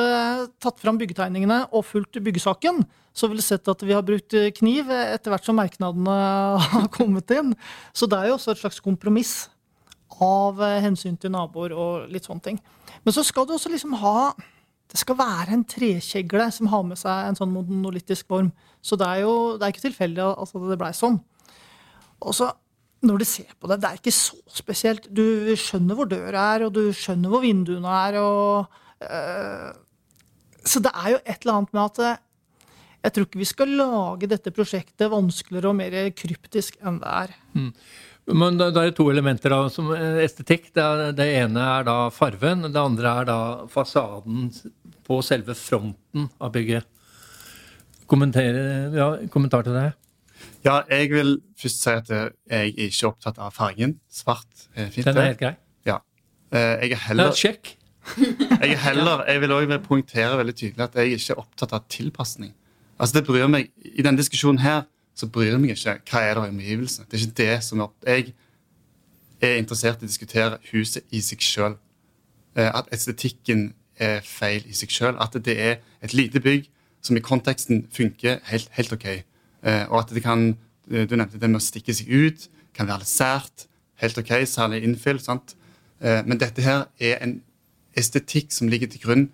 tatt 0.62 0.78
fram 0.82 1.00
byggetegningene 1.00 1.64
og 1.72 1.82
fulgt 1.88 2.20
byggesaken, 2.22 2.84
så 3.16 3.30
ville 3.30 3.42
du 3.42 3.46
sett 3.46 3.66
at 3.72 3.82
vi 3.82 3.96
har 3.96 4.04
brukt 4.06 4.36
kniv 4.58 4.92
etter 4.92 5.32
hvert 5.32 5.46
som 5.46 5.58
merknadene 5.58 6.16
har 6.70 6.88
kommet 6.94 7.32
inn. 7.34 7.54
Så 7.96 8.06
det 8.10 8.20
er 8.20 8.30
jo 8.30 8.38
også 8.38 8.54
et 8.54 8.62
slags 8.62 8.82
kompromiss 8.84 9.34
av 10.22 10.60
hensyn 10.84 11.16
til 11.20 11.32
naboer 11.34 11.74
og 11.74 12.12
litt 12.12 12.28
sånne 12.28 12.44
ting. 12.44 12.60
Men 13.02 13.16
så 13.16 13.24
skal 13.26 13.48
du 13.48 13.56
også 13.56 13.72
liksom 13.72 13.96
ha 14.02 14.34
Det 14.86 15.00
skal 15.00 15.16
være 15.18 15.50
en 15.50 15.64
trekjegle 15.66 16.44
som 16.54 16.68
har 16.70 16.84
med 16.86 16.98
seg 17.00 17.26
en 17.26 17.34
sånn 17.34 17.50
monolittisk 17.50 18.28
form. 18.30 18.52
Så 18.78 18.94
det 18.94 19.08
er 19.08 19.24
jo 19.24 19.56
det 19.58 19.66
er 19.66 19.72
ikke 19.74 19.88
tilfeldig 19.88 20.22
at 20.22 20.52
det 20.54 20.78
blei 20.78 20.92
sånn. 20.94 21.18
Og 22.22 22.36
så 22.38 22.52
når 23.04 23.20
du 23.20 23.26
ser 23.28 23.50
på 23.60 23.68
det, 23.68 23.80
det 23.82 23.88
er 23.88 23.98
ikke 24.00 24.14
så 24.14 24.38
spesielt. 24.48 25.08
Du 25.12 25.52
skjønner 25.58 25.98
hvor 25.98 26.08
døra 26.08 26.46
er, 26.54 26.66
og 26.66 26.72
du 26.74 26.88
skjønner 26.96 27.32
hvor 27.32 27.44
vinduene 27.44 27.98
er. 28.06 28.18
Og, 28.22 28.78
øh, 29.04 29.74
så 30.64 30.80
det 30.82 30.92
er 30.94 31.12
jo 31.14 31.20
et 31.20 31.44
eller 31.44 31.58
annet 31.58 31.76
med 31.76 31.84
at 31.84 32.00
øh, 32.06 32.16
jeg 33.06 33.14
tror 33.14 33.28
ikke 33.28 33.38
vi 33.38 33.46
skal 33.46 33.76
lage 33.78 34.28
dette 34.30 34.50
prosjektet 34.50 35.12
vanskeligere 35.12 35.70
og 35.70 35.78
mer 35.78 35.94
kryptisk 36.16 36.80
enn 36.82 36.98
det 37.02 37.12
er. 37.12 37.34
Mm. 37.54 37.72
Men 38.34 38.56
det, 38.58 38.72
er 38.74 38.90
to 38.90 39.06
elementer 39.12 39.52
da, 39.52 39.60
som 39.70 39.92
estetikk. 39.94 40.72
Det, 40.74 40.86
det, 41.14 41.28
ene 41.38 41.62
er 41.76 41.86
da 41.86 42.08
farven. 42.10 42.66
Det 42.66 42.80
andre 42.80 43.12
er 43.20 43.28
da 43.28 43.38
fasaden 43.70 44.48
på 45.06 45.20
selve 45.22 45.54
fronten 45.54 46.26
av 46.42 46.50
bygget. 46.56 46.88
Ja, 48.10 49.06
kommentar 49.30 49.62
til 49.66 49.78
det? 49.78 49.92
Ja, 50.64 50.80
jeg 50.90 51.10
vil 51.10 51.36
først 51.60 51.82
si 51.82 51.90
at 51.90 52.10
jeg 52.10 52.32
er 52.48 52.70
ikke 52.88 53.10
opptatt 53.10 53.38
av 53.38 53.54
fargen. 53.54 53.98
Svart 54.12 54.66
er 54.74 54.90
fint. 54.90 55.06
Den 55.06 55.20
er 55.22 55.28
helt 55.30 55.40
grei? 55.40 55.52
Ja. 55.86 56.00
Eh, 56.52 56.86
jeg 56.86 56.96
er 56.96 57.02
heller 57.08 57.34
Sjekk. 57.36 57.76
jeg 58.16 58.72
er 58.72 58.82
heller, 58.84 59.24
jeg 59.26 59.40
vil 59.42 59.52
også 59.52 59.78
poengtere 59.82 60.38
veldig 60.38 60.54
tydelig 60.54 60.84
at 60.84 60.94
jeg 60.94 61.18
ikke 61.18 61.32
er 61.34 61.40
opptatt 61.42 61.72
av 61.74 61.86
tilpasning. 61.90 62.52
Altså 62.98 63.18
det 63.18 63.26
bryr 63.26 63.48
meg, 63.50 63.70
I 63.82 64.02
denne 64.02 64.18
diskusjonen 64.18 64.62
her 64.62 64.84
så 65.16 65.28
bryr 65.32 65.52
jeg 65.52 65.60
meg 65.60 65.74
ikke 65.74 65.96
hva 66.10 66.22
er 66.22 66.38
det 66.38 66.44
i 66.44 66.52
omgivelsene. 66.54 67.06
Det 67.10 67.18
er 67.18 67.24
ikke 67.24 67.40
det 67.42 67.56
som 67.64 67.80
er 67.80 67.88
opp... 67.88 67.96
Jeg 68.06 68.34
er 69.40 69.58
interessert 69.60 70.00
i 70.00 70.06
å 70.06 70.08
diskutere 70.08 70.58
huset 70.70 71.04
i 71.12 71.20
seg 71.24 71.42
sjøl. 71.44 71.76
Eh, 72.56 72.70
at 72.70 72.88
estetikken 72.94 73.70
er 74.00 74.20
feil 74.24 74.64
i 74.68 74.76
seg 74.76 74.92
sjøl. 74.92 75.16
At 75.20 75.36
det 75.44 75.56
er 75.60 75.78
et 76.04 76.14
lite 76.16 76.40
bygg 76.40 76.68
som 77.04 77.16
i 77.16 77.24
konteksten 77.24 77.86
funker 77.92 78.40
helt, 78.50 78.70
helt 78.76 78.92
OK. 78.96 79.08
Eh, 79.62 79.84
og 79.90 80.04
at 80.04 80.14
det 80.14 80.24
kan 80.24 80.54
Du 80.86 81.16
nevnte 81.16 81.40
det 81.42 81.48
med 81.50 81.58
å 81.58 81.64
stikke 81.64 81.90
seg 81.90 82.06
ut. 82.06 82.44
Kan 82.76 82.86
være 82.86 83.02
litt 83.02 83.10
sært. 83.10 83.64
Helt 83.98 84.18
OK, 84.20 84.30
særlig 84.46 84.84
innfyll. 84.86 85.18
sant? 85.18 85.56
Eh, 85.98 86.22
men 86.22 86.38
dette 86.38 86.62
her 86.62 86.86
er 87.00 87.18
en 87.24 87.40
estetikk 87.98 88.52
som 88.54 88.68
ligger 88.68 88.86
til 88.92 89.02
grunn 89.02 89.24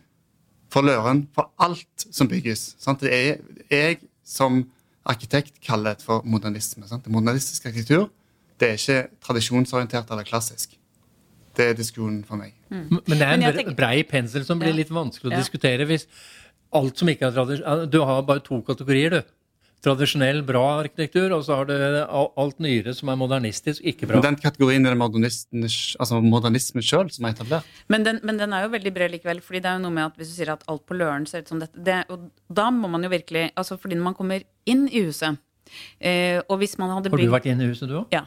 for 0.73 0.81
Løren, 0.81 1.26
for 1.35 1.50
alt 1.61 2.07
som 2.09 2.31
bygges. 2.31 2.76
Sant? 2.81 3.05
Det 3.05 3.12
er 3.12 3.43
jeg 3.69 3.99
som 4.25 4.62
arkitekt 5.05 5.61
kaller 5.61 5.99
det 5.99 6.07
for 6.07 6.25
modernisme. 6.25 6.88
Sant? 6.88 7.05
Modernistisk 7.12 7.67
arkitektur 7.69 8.09
det 8.62 8.69
er 8.71 8.79
ikke 8.79 9.25
tradisjonsorientert 9.26 10.11
eller 10.14 10.26
klassisk. 10.26 10.76
Det 11.57 11.67
er 11.73 11.75
diskusjonen 11.76 12.23
for 12.25 12.41
meg. 12.41 12.55
Mm. 12.71 12.87
Men 12.95 13.19
det 13.19 13.26
er 13.26 13.35
en 13.35 13.47
tenker... 13.57 13.75
brei 13.76 14.05
pensel 14.09 14.47
som 14.47 14.61
blir 14.61 14.73
ja. 14.73 14.79
litt 14.81 14.93
vanskelig 14.95 15.33
å 15.33 15.35
ja. 15.35 15.41
diskutere 15.43 15.87
hvis 15.88 16.07
alt 16.79 17.00
som 17.02 17.11
ikke 17.12 17.29
er 17.29 17.35
tradisjon 17.37 17.91
Du 17.93 17.99
har 18.09 18.23
bare 18.29 18.45
to 18.47 18.62
kategorier, 18.64 19.19
du 19.19 19.35
tradisjonell, 19.83 20.43
bra 20.47 20.62
arkitektur, 20.81 21.33
og 21.35 21.43
så 21.47 21.59
har 21.59 21.69
du 21.69 21.75
alt 21.75 22.61
nyere 22.62 22.95
som 22.95 23.11
er 23.11 23.19
modernistisk, 23.19 23.83
ikke 23.83 24.07
bra. 24.07 24.21
Men 24.21 24.33
den 24.33 24.39
kategorien 24.43 24.87
er 24.87 24.95
det 24.95 25.71
altså 25.99 26.21
modernismen 26.23 26.85
sjøl 26.87 27.11
som 27.11 27.27
er 27.27 27.35
etablert? 27.35 27.81
Men 27.93 28.07
den, 28.07 28.21
men 28.23 28.39
den, 28.39 28.55
er 28.55 28.67
jo 28.67 28.73
veldig 28.77 28.93
bred 28.95 29.15
likevel, 29.17 29.43
fordi 29.43 29.62
det 29.65 29.73
er 29.73 29.81
jo 29.81 29.85
noe 29.87 29.97
med 29.97 30.07
at 30.07 30.21
hvis 30.21 30.31
du 30.31 30.37
sier 30.37 30.53
at 30.55 30.62
alt 30.71 30.85
på 30.87 30.99
Løren 30.99 31.27
ser 31.27 31.43
ut 31.43 31.51
som 31.51 31.62
dette 31.62 31.83
det, 31.83 32.03
og 32.12 32.29
Da 32.53 32.69
må 32.75 32.91
man 32.93 33.03
jo 33.03 33.11
virkelig 33.11 33.49
altså 33.59 33.79
Fordi 33.81 33.97
når 33.99 34.07
man 34.11 34.15
kommer 34.19 34.45
inn 34.69 34.85
i 34.87 35.03
huset 35.07 35.41
eh, 35.99 36.39
og 36.47 36.61
hvis 36.61 36.77
man 36.79 36.93
hadde 36.93 37.11
bygd 37.11 37.25
Har 37.25 37.33
du 37.33 37.35
vært 37.35 37.51
inne 37.51 37.67
i 37.67 37.73
huset, 37.73 37.89
du 37.91 37.99
òg? 38.03 38.15
Ja. 38.15 38.27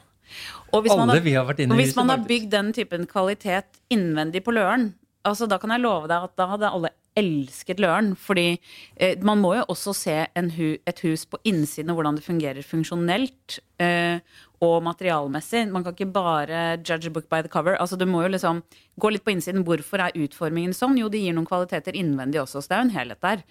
Og 0.73 0.89
Alle 0.91 1.07
har, 1.13 1.23
vi 1.23 1.35
har 1.37 1.47
vært 1.47 1.61
inne 1.63 1.71
i 1.71 1.77
huset. 1.77 1.79
Og 1.79 1.85
hvis 1.85 1.97
man 1.99 2.11
har 2.11 2.27
bygd 2.27 2.51
den 2.51 2.73
typen 2.75 3.07
kvalitet 3.07 3.79
innvendig 3.93 4.43
på 4.43 4.55
Løren, 4.55 4.89
altså 5.23 5.47
da 5.47 5.59
kan 5.61 5.71
jeg 5.71 5.85
love 5.85 6.09
deg 6.11 6.27
at 6.27 6.35
da 6.35 6.49
hadde 6.51 6.71
alle 6.77 6.91
elsket 7.17 7.79
Løren. 7.81 8.13
Fordi 8.19 8.55
eh, 8.95 9.15
man 9.25 9.41
må 9.43 9.55
jo 9.57 9.65
også 9.71 9.93
se 9.97 10.17
hu, 10.57 10.67
et 10.77 11.05
hus 11.05 11.25
på 11.29 11.39
innsiden 11.47 11.91
og 11.91 11.99
hvordan 11.99 12.19
det 12.19 12.25
fungerer 12.25 12.65
funksjonelt 12.65 13.59
eh, 13.81 14.19
og 14.63 14.83
materialmessig. 14.85 15.65
Man 15.71 15.83
kan 15.85 15.95
ikke 15.95 16.11
bare 16.15 16.61
judge 16.79 17.09
a 17.09 17.13
book 17.13 17.29
by 17.31 17.41
the 17.41 17.51
cover. 17.51 17.75
Altså 17.79 17.95
Du 17.95 18.05
må 18.05 18.23
jo 18.23 18.33
liksom 18.33 18.63
gå 18.99 19.11
litt 19.11 19.25
på 19.25 19.33
innsiden. 19.35 19.65
Hvorfor 19.67 20.03
er 20.03 20.17
utformingen 20.25 20.75
sånn? 20.75 20.97
Jo, 20.99 21.09
det 21.11 21.23
gir 21.23 21.35
noen 21.35 21.47
kvaliteter 21.49 21.97
innvendig 21.97 22.41
også, 22.43 22.63
så 22.63 22.71
det 22.71 22.77
er 22.77 22.83
jo 22.83 22.87
en 22.89 22.97
helhet 22.97 23.23
der. 23.25 23.45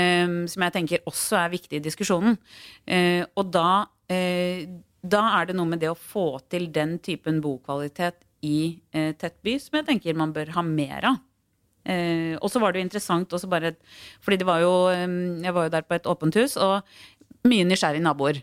Eh, 0.00 0.36
som 0.52 0.66
jeg 0.66 0.76
tenker 0.76 1.06
også 1.06 1.40
er 1.44 1.54
viktig 1.56 1.80
i 1.80 1.84
diskusjonen. 1.84 2.38
Eh, 2.86 3.22
og 3.36 3.52
da, 3.54 3.86
eh, 4.12 4.66
da 5.02 5.24
er 5.38 5.50
det 5.50 5.58
noe 5.58 5.70
med 5.70 5.84
det 5.84 5.92
å 5.92 5.98
få 5.98 6.40
til 6.50 6.70
den 6.74 6.98
typen 6.98 7.40
bokvalitet 7.44 8.22
i 8.46 8.78
eh, 8.92 9.12
tettby 9.18 9.56
som 9.62 9.80
jeg 9.80 9.88
tenker 9.90 10.18
man 10.18 10.34
bør 10.36 10.52
ha 10.56 10.64
mer 10.66 11.12
av. 11.12 11.22
Eh, 11.86 12.34
og 12.40 12.50
så 12.50 12.58
var 12.62 12.72
det 12.72 12.80
jo 12.80 12.86
interessant 12.88 13.30
også 13.30 13.46
bare 13.46 13.76
Fordi 14.18 14.40
det 14.40 14.46
var 14.48 14.58
jo 14.58 14.72
Jeg 14.90 15.52
var 15.54 15.68
jo 15.68 15.70
der 15.70 15.84
på 15.86 15.94
et 15.94 16.08
åpent 16.10 16.34
hus, 16.34 16.56
og 16.58 16.82
mye 17.46 17.66
nysgjerrige 17.68 18.02
naboer. 18.02 18.42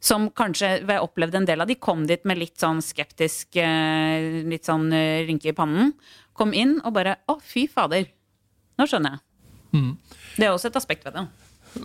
Som 0.00 0.30
kanskje 0.32 0.72
jeg 0.80 1.02
opplevde 1.04 1.40
en 1.40 1.48
del 1.48 1.60
av 1.60 1.68
de 1.68 1.76
kom 1.76 2.06
dit 2.08 2.22
med 2.28 2.40
litt 2.40 2.56
sånn 2.60 2.80
skeptisk 2.84 3.58
eh, 3.60 4.40
Litt 4.48 4.68
sånn 4.68 4.88
eh, 4.96 5.26
rynke 5.28 5.52
i 5.52 5.56
pannen. 5.56 5.92
Kom 6.36 6.56
inn 6.56 6.78
og 6.80 6.94
bare 6.96 7.18
Å, 7.28 7.36
fy 7.44 7.66
fader. 7.70 8.08
Nå 8.80 8.88
skjønner 8.88 9.18
jeg. 9.18 9.26
Mm. 9.76 9.92
Det 10.38 10.46
er 10.46 10.54
også 10.54 10.70
et 10.70 10.80
aspekt 10.80 11.04
ved 11.06 11.18
det. 11.18 11.26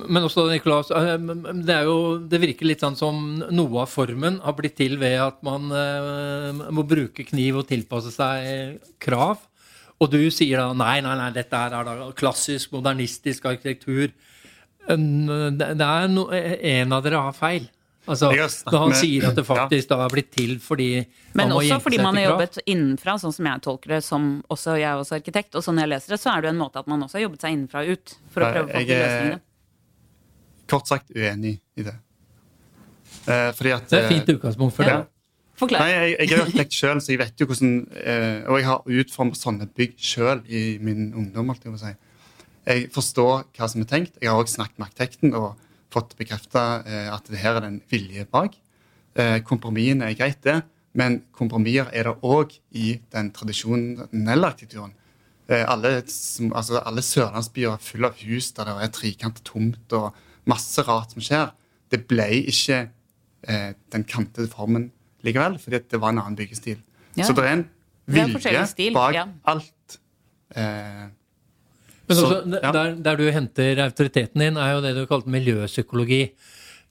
Men 0.09 0.25
også, 0.25 0.47
Nicolas, 0.50 0.89
eh, 0.95 1.17
det, 1.67 1.75
jo, 1.85 1.97
det, 2.24 2.39
virker 2.41 2.69
litt 2.71 2.81
sånn 2.81 2.95
som 2.97 3.19
noe 3.53 3.83
av 3.83 3.91
formen 3.91 4.39
har 4.41 4.55
blitt 4.57 4.79
til 4.79 4.95
ved 5.01 5.19
at 5.21 5.43
man 5.45 5.67
må 6.74 6.88
bruke 6.88 7.27
kniv 7.27 7.62
og 7.62 7.67
tilpasse 7.69 8.15
seg 8.15 8.79
krav. 9.03 9.43
Og 10.03 10.11
du 10.11 10.19
sier 10.33 10.59
da 10.59 10.73
nei, 10.75 10.97
nei, 11.05 11.15
nei, 11.19 11.29
dette 11.35 11.55
er 11.55 11.87
da 11.87 12.09
klassisk, 12.17 12.73
modernistisk 12.75 13.45
arkitektur. 13.47 14.11
Det 14.85 15.87
er 15.87 16.11
no, 16.11 16.27
en 16.33 16.95
av 16.95 17.05
dere 17.05 17.23
har 17.29 17.37
feil. 17.37 17.69
Altså, 18.05 18.29
da 18.69 18.79
han 18.83 18.93
sier 18.93 19.31
at 19.31 19.37
det 19.37 19.45
faktisk 19.49 19.89
da 19.89 19.97
er 20.05 20.11
blitt 20.13 20.27
til 20.35 20.59
fordi 20.61 20.89
Men 21.33 21.55
også 21.55 21.79
fordi 21.81 21.97
man 22.03 22.19
har 22.19 22.27
jobbet 22.27 22.59
innenfra, 22.69 23.15
sånn 23.21 23.33
som 23.33 23.49
jeg 23.49 23.63
tolker 23.65 23.95
det, 23.95 24.01
som 24.05 24.27
også 24.53 24.75
jeg 24.77 24.89
er 24.91 25.01
også 25.01 25.17
arkitekt, 25.17 25.57
og 25.57 25.65
sånn 25.65 25.81
jeg 25.81 25.89
leser 25.89 26.13
det, 26.13 26.21
så 26.21 26.35
er 26.35 26.43
det 26.43 26.51
jo 26.51 26.53
en 26.53 26.61
måte 26.61 26.83
at 26.83 26.91
man 26.91 27.01
også 27.07 27.17
har 27.17 27.25
jobbet 27.25 27.45
seg 27.45 27.55
innenfra 27.55 27.81
og 27.81 27.95
ut 27.95 28.15
for 28.29 28.45
å 28.45 28.51
prøve 28.53 28.67
å 28.67 28.75
få 28.75 28.83
til 28.83 29.01
løsningene. 29.01 29.41
Kort 30.69 30.89
sagt 30.89 31.11
uenig 31.15 31.55
i 31.77 31.85
det. 31.85 31.95
Eh, 33.25 33.49
fordi 33.57 33.73
at 33.73 33.89
Det 33.89 33.97
er 33.97 34.05
et 34.05 34.13
fint 34.13 34.29
eh, 34.29 34.37
utgangspunkt 34.37 34.77
for 34.77 34.85
ja. 34.85 35.01
det. 35.01 35.14
Forklar. 35.55 35.85
Nei, 35.85 35.91
jeg, 35.93 36.15
jeg 36.19 36.35
er 36.35 36.43
arkitekt 36.43 36.75
sjøl, 36.75 37.00
så 37.00 37.13
jeg 37.13 37.21
vet 37.21 37.39
jo 37.39 37.47
hvordan 37.47 37.75
eh, 38.01 38.41
Og 38.51 38.59
jeg 38.59 38.67
har 38.67 38.97
utformet 39.00 39.39
sånne 39.39 39.67
bygg 39.77 39.95
sjøl 40.03 40.41
i 40.51 40.63
min 40.83 41.13
ungdom. 41.15 41.53
alt 41.53 41.63
Jeg, 41.63 41.79
si. 41.79 41.93
jeg 42.65 42.89
forstår 42.91 43.45
hva 43.55 43.69
som 43.71 43.85
er 43.85 43.89
tenkt. 43.91 44.19
Jeg 44.19 44.31
har 44.31 44.41
også 44.41 44.59
snakket 44.59 44.81
med 44.81 44.89
arkitekten 44.89 45.38
og 45.39 45.53
fått 45.95 46.17
bekrefta 46.19 46.65
eh, 46.83 47.07
at 47.13 47.31
det 47.31 47.39
her 47.39 47.62
er 47.62 47.69
en 47.69 47.79
vilje 47.91 48.27
bak. 48.31 48.57
Eh, 49.15 49.39
kompromissene 49.47 50.09
er 50.09 50.17
greit, 50.19 50.41
det, 50.43 50.59
men 50.95 51.21
kompromisser 51.35 51.88
er 51.95 52.09
det 52.09 52.17
òg 52.27 52.57
i 52.75 52.97
den 53.15 53.31
tradisjonelle 53.35 54.51
arkitekturen. 54.51 54.91
Eh, 55.47 55.63
alle, 55.63 56.01
altså, 56.51 56.81
alle 56.81 57.05
sørlandsbyer 57.05 57.77
er 57.77 57.83
fulle 57.83 58.12
av 58.12 58.19
hus 58.25 58.51
der 58.57 58.67
det 58.74 58.75
er 58.89 58.93
trikant 58.95 59.39
tomt 59.47 59.95
og 59.95 60.12
masse 60.50 60.83
rart 60.83 61.15
som 61.15 61.24
skjer. 61.24 61.53
Det 61.91 62.01
ble 62.09 62.27
ikke 62.51 62.81
eh, 63.47 63.71
den 63.95 64.03
kantede 64.09 64.51
formen 64.51 64.89
likevel, 65.25 65.60
fordi 65.62 65.82
det 65.91 66.01
var 66.01 66.13
en 66.13 66.24
annen 66.24 66.38
byggestil. 66.39 66.79
Ja. 67.15 67.27
Så 67.27 67.36
det 67.38 67.46
er 67.46 67.53
en 67.58 67.67
vilje 68.05 68.91
bak 68.96 69.15
ja. 69.15 69.25
alt. 69.51 70.00
Eh, 70.55 71.05
men 72.05 72.20
også, 72.20 72.27
så, 72.27 72.60
ja. 72.62 72.72
der, 72.75 72.91
der, 73.01 73.17
du 73.17 73.32
henter 73.34 73.82
autoriteten 73.88 74.44
din, 74.44 74.60
er 74.62 74.75
jo 74.75 74.84
det 74.84 74.94
du 74.98 75.05
kalte 75.10 75.32
miljøpsykologi. 75.34 76.22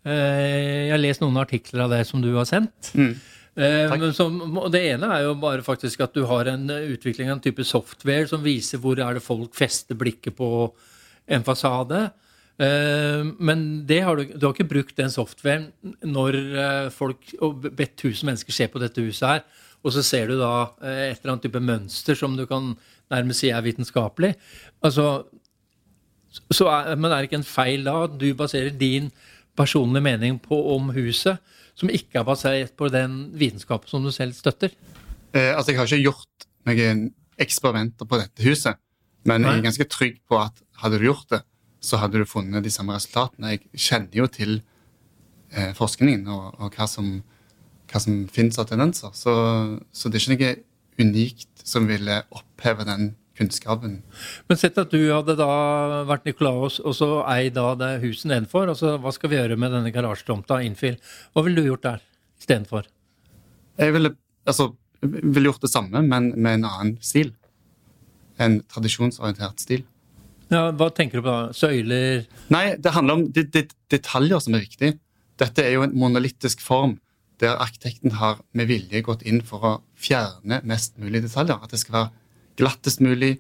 Eh, 0.05 0.89
jeg 0.89 0.91
har 0.91 1.01
lest 1.03 1.23
noen 1.23 1.39
artikler 1.41 1.85
av 1.87 1.95
det 1.95 2.03
som 2.09 2.25
du 2.25 2.33
har 2.35 2.49
sendt. 2.51 2.91
Mm. 2.99 3.15
Eh, 3.55 4.09
som, 4.17 4.41
det 4.75 4.83
ene 4.91 5.13
er 5.15 5.29
jo 5.29 5.37
bare 5.39 5.63
faktisk 5.63 6.03
at 6.03 6.17
du 6.17 6.25
har 6.27 6.51
en 6.51 6.67
utvikling 6.67 7.31
av 7.31 7.39
en 7.39 7.45
type 7.45 7.63
software 7.69 8.27
som 8.31 8.43
viser 8.43 8.83
hvor 8.83 8.99
er 8.99 9.15
det 9.15 9.23
folk 9.23 9.55
fester 9.55 9.99
blikket 9.99 10.35
på 10.41 10.51
en 11.31 11.47
fasade. 11.47 12.09
Eh, 12.63 13.23
men 13.43 13.63
har 13.91 14.17
du, 14.17 14.29
du, 14.31 14.47
har 14.47 14.55
ikke 14.55 14.71
brukt 14.71 14.97
den 14.99 15.11
softwaren 15.11 15.73
når 16.07 16.39
eh, 16.39 16.89
folk 16.95 17.33
og 17.43 17.67
bedt 17.67 17.97
tusen 17.99 18.31
mennesker 18.31 18.55
se 18.55 18.69
på 18.71 18.83
dette 18.83 19.03
huset 19.03 19.27
her, 19.27 19.47
og 19.83 19.95
så 19.95 20.05
ser 20.07 20.31
du 20.31 20.39
da 20.39 20.53
eh, 20.81 21.11
et 21.11 21.19
eller 21.19 21.35
annet 21.35 21.49
type 21.49 21.63
mønster 21.63 22.19
som 22.19 22.37
du 22.39 22.45
kan 22.51 22.73
nærmest 23.13 23.43
si 23.43 23.51
er 23.51 23.65
vitenskapelig. 23.65 24.33
Altså, 24.87 25.25
er, 26.51 26.95
men 26.95 27.11
er 27.11 27.19
det 27.19 27.29
ikke 27.29 27.43
en 27.43 27.49
feil 27.49 27.85
da 27.87 27.97
at 28.07 28.15
du 28.21 28.29
baserer 28.39 28.75
din 28.79 29.11
personlige 29.59 30.07
mening 30.07 30.39
på 30.43 30.57
om 30.75 30.93
huset, 30.95 31.43
som 31.75 31.91
ikke 31.91 32.21
er 32.21 32.27
basert 32.27 32.75
på 32.79 32.89
den 32.93 33.35
vitenskapen 33.35 33.91
som 33.91 34.07
du 34.07 34.13
selv 34.15 34.35
støtter? 34.39 34.71
Eh, 35.35 35.51
altså, 35.51 35.73
Jeg 35.73 35.81
har 35.81 35.91
ikke 35.91 36.07
gjort 36.07 36.49
noen 36.71 37.09
eksperimenter 37.43 38.07
på 38.07 38.21
dette 38.23 38.47
huset, 38.47 38.79
men 39.27 39.43
jeg 39.43 39.59
er 39.59 39.67
ganske 39.67 39.89
trygg 39.91 40.21
på 40.31 40.39
at 40.39 40.63
hadde 40.79 41.01
du 41.01 41.09
gjort 41.09 41.27
det, 41.33 41.43
så 41.85 42.01
hadde 42.01 42.23
du 42.23 42.29
funnet 42.29 42.65
de 42.65 42.73
samme 42.73 42.97
resultatene. 42.97 43.55
Jeg 43.55 43.83
kjenner 43.87 44.23
jo 44.23 44.29
til 44.33 44.55
eh, 45.53 45.75
forskningen 45.77 46.25
og, 46.33 46.47
og, 46.59 46.71
hva 46.77 46.87
som, 46.91 47.11
hva 47.91 48.01
som 48.01 48.23
finnes 48.33 48.61
av 48.61 48.71
tendenser. 48.71 49.13
Så, 49.17 49.35
så, 49.93 50.09
det 50.09 50.21
er 50.21 50.25
ikke 50.25 50.39
noe 50.39 51.05
unikt 51.05 51.67
som 51.67 51.89
ville 51.91 52.23
oppheve 52.33 52.87
den 52.89 53.13
kunnskapen. 53.35 53.99
Men 54.49 54.59
sett 54.61 54.79
at 54.79 54.93
du 54.95 55.01
hadde 55.11 55.37
da 55.39 55.51
vært 56.09 56.29
Nikolaos, 56.29 56.79
og 56.81 56.95
så 56.97 57.09
ei 57.33 57.51
da 57.55 57.73
det 57.79 57.97
huset 58.05 58.31
nedenfor. 58.31 58.71
og 58.71 58.79
så 58.79 58.95
Hva 59.03 59.13
skal 59.15 59.33
vi 59.33 59.41
gjøre 59.41 59.59
med 59.61 59.75
denne 59.75 59.93
garasjetomta 59.95 60.61
Infill? 60.65 61.01
Hva 61.35 61.45
ville 61.47 61.61
du 61.63 61.73
gjort 61.73 61.89
der 61.89 62.05
istedenfor? 62.41 62.87
Jeg 63.81 63.97
ville, 63.97 64.15
altså, 64.47 64.71
ville 65.03 65.51
gjort 65.51 65.67
det 65.67 65.73
samme, 65.73 66.05
men 66.07 66.31
med 66.37 66.61
en 66.61 66.69
annen 66.71 66.95
stil. 67.03 67.35
En 68.39 68.61
tradisjonsorientert 68.71 69.67
stil. 69.67 69.83
Ja, 70.53 70.69
hva 70.77 70.91
tenker 70.93 71.21
du 71.21 71.25
på 71.25 71.31
da? 71.31 71.55
Søyler? 71.57 72.27
Nei, 72.53 72.67
det 72.81 72.93
handler 72.95 73.19
om 73.19 73.25
det, 73.33 73.49
det, 73.55 73.69
detaljer 73.93 74.43
som 74.45 74.57
er 74.57 74.65
viktig. 74.67 74.93
Dette 75.41 75.65
er 75.65 75.77
jo 75.77 75.87
en 75.87 75.97
monolittisk 75.99 76.63
form 76.63 76.99
der 77.43 77.59
arkitekten 77.59 78.15
har 78.21 78.39
med 78.55 78.69
vilje 78.71 79.03
gått 79.03 79.25
inn 79.27 79.41
for 79.45 79.67
å 79.67 79.73
fjerne 79.99 80.61
mest 80.69 80.99
mulig 81.03 81.25
detaljer. 81.25 81.59
At 81.59 81.75
det 81.75 81.81
skal 81.83 81.97
være 81.97 82.13
glattest 82.61 83.03
mulig, 83.03 83.39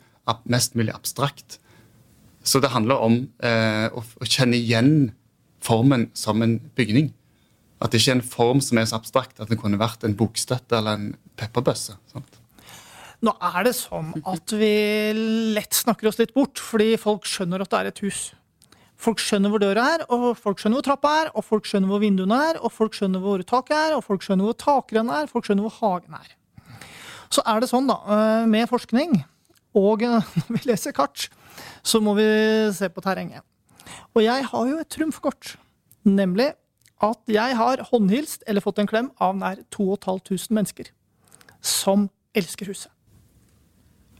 mest 0.51 0.75
mulig 0.79 0.95
abstrakt. 0.95 1.61
Så 2.45 2.61
det 2.61 2.73
handler 2.75 3.05
om 3.05 3.21
eh, 3.45 3.87
å, 3.89 4.03
å, 4.03 4.29
kjenne 4.29 4.59
igjen 4.59 5.13
formen 5.65 6.09
som 6.19 6.43
en 6.45 6.59
bygning. 6.77 7.13
At 7.81 7.93
det 7.93 8.03
ikke 8.03 8.17
er 8.17 8.19
en 8.19 8.33
form 8.35 8.65
som 8.65 8.81
er 8.81 8.89
så 8.91 8.99
abstrakt 8.99 9.41
at 9.41 9.53
det 9.53 9.61
kunne 9.61 9.81
vært 9.81 10.05
en 10.05 10.17
bokstøtte 10.19 10.81
eller 10.81 10.99
en 10.99 11.13
pepperbøsse. 11.41 11.97
Sant? 12.13 12.41
Nå 13.25 13.33
er 13.40 13.64
det 13.64 13.73
sånn 13.78 14.11
at 14.28 14.52
vi 14.52 14.71
lett 15.57 15.76
snakker 15.76 16.11
oss 16.11 16.19
litt 16.21 16.35
bort, 16.37 16.61
fordi 16.61 16.95
folk 17.00 17.28
skjønner 17.28 17.62
at 17.64 17.71
det 17.73 17.78
er 17.78 17.90
et 17.90 18.02
hus. 18.04 18.25
Folk 19.00 19.21
skjønner 19.21 19.52
hvor 19.52 19.62
døra 19.62 19.85
er, 19.97 20.04
og 20.12 20.26
folk 20.40 20.61
skjønner 20.61 20.81
hvor 20.81 20.87
trappa 20.87 21.12
er, 21.23 21.31
og 21.33 21.45
folk 21.47 21.69
skjønner 21.69 21.90
hvor 21.90 22.02
vinduene 22.02 22.40
er, 22.50 22.59
og 22.61 22.73
folk 22.73 22.97
skjønner 22.97 23.23
hvor 23.25 23.43
taket 23.49 23.76
er, 23.76 23.97
og 23.97 24.04
folk 24.07 24.25
skjønner 24.25 24.49
hvor 24.49 24.59
takrennet 24.61 25.23
er, 25.23 25.31
folk 25.31 25.49
skjønner 25.49 25.66
hvor 25.66 25.76
hagen 25.81 26.19
er. 26.21 26.35
Så 27.33 27.45
er 27.49 27.62
det 27.62 27.71
sånn, 27.71 27.88
da, 27.90 27.99
eh, 28.14 28.47
med 28.50 28.69
forskning, 28.71 29.16
og 29.75 30.04
når 30.38 30.52
vi 30.52 30.62
leser 30.69 30.97
kart, 30.97 31.28
så 31.85 32.00
må 32.04 32.14
vi 32.19 32.28
se 32.76 32.90
på 32.93 33.04
terrenget. 33.04 33.45
Og 34.14 34.23
jeg 34.25 34.49
har 34.50 34.71
jo 34.71 34.81
et 34.81 34.93
trumfkort, 34.93 35.57
nemlig 36.07 36.52
at 37.04 37.21
jeg 37.28 37.57
har 37.59 37.83
håndhilst 37.90 38.45
eller 38.49 38.64
fått 38.64 38.81
en 38.81 38.88
klem 38.88 39.11
av 39.23 39.35
nær 39.37 39.64
2500 39.75 40.52
mennesker 40.54 40.93
som 41.64 42.09
elsker 42.37 42.71
huset. 42.71 42.94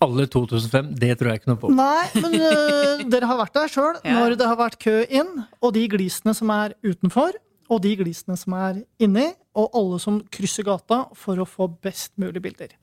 Alle 0.04 0.26
2005, 0.30 0.92
det 1.00 1.14
tror 1.20 1.30
jeg 1.32 1.40
ikke 1.42 1.50
noe 1.52 1.61
på. 1.62 1.70
Nei, 1.75 2.04
men 2.20 2.37
uh, 2.42 3.02
dere 3.12 3.28
har 3.30 3.40
vært 3.40 3.56
der 3.56 3.73
sjøl 3.73 3.99
Ja. 4.04 4.18
når 4.18 4.37
det 4.40 4.49
har 4.50 4.58
vært 4.61 4.78
kø 4.82 4.99
inn, 5.08 5.32
og 5.64 5.75
de 5.76 5.87
glisene 5.92 6.34
som 6.37 6.52
er 6.54 6.76
utenfor, 6.84 7.37
og 7.73 7.80
de 7.84 7.94
glisene 7.96 8.37
som 8.37 8.56
er 8.58 8.82
inni, 9.02 9.30
og 9.56 9.70
alle 9.78 9.99
som 10.02 10.18
krysser 10.34 10.66
gata 10.66 11.04
for 11.16 11.40
å 11.40 11.46
få 11.49 11.70
best 11.82 12.12
mulig 12.20 12.42
bilder. 12.44 12.75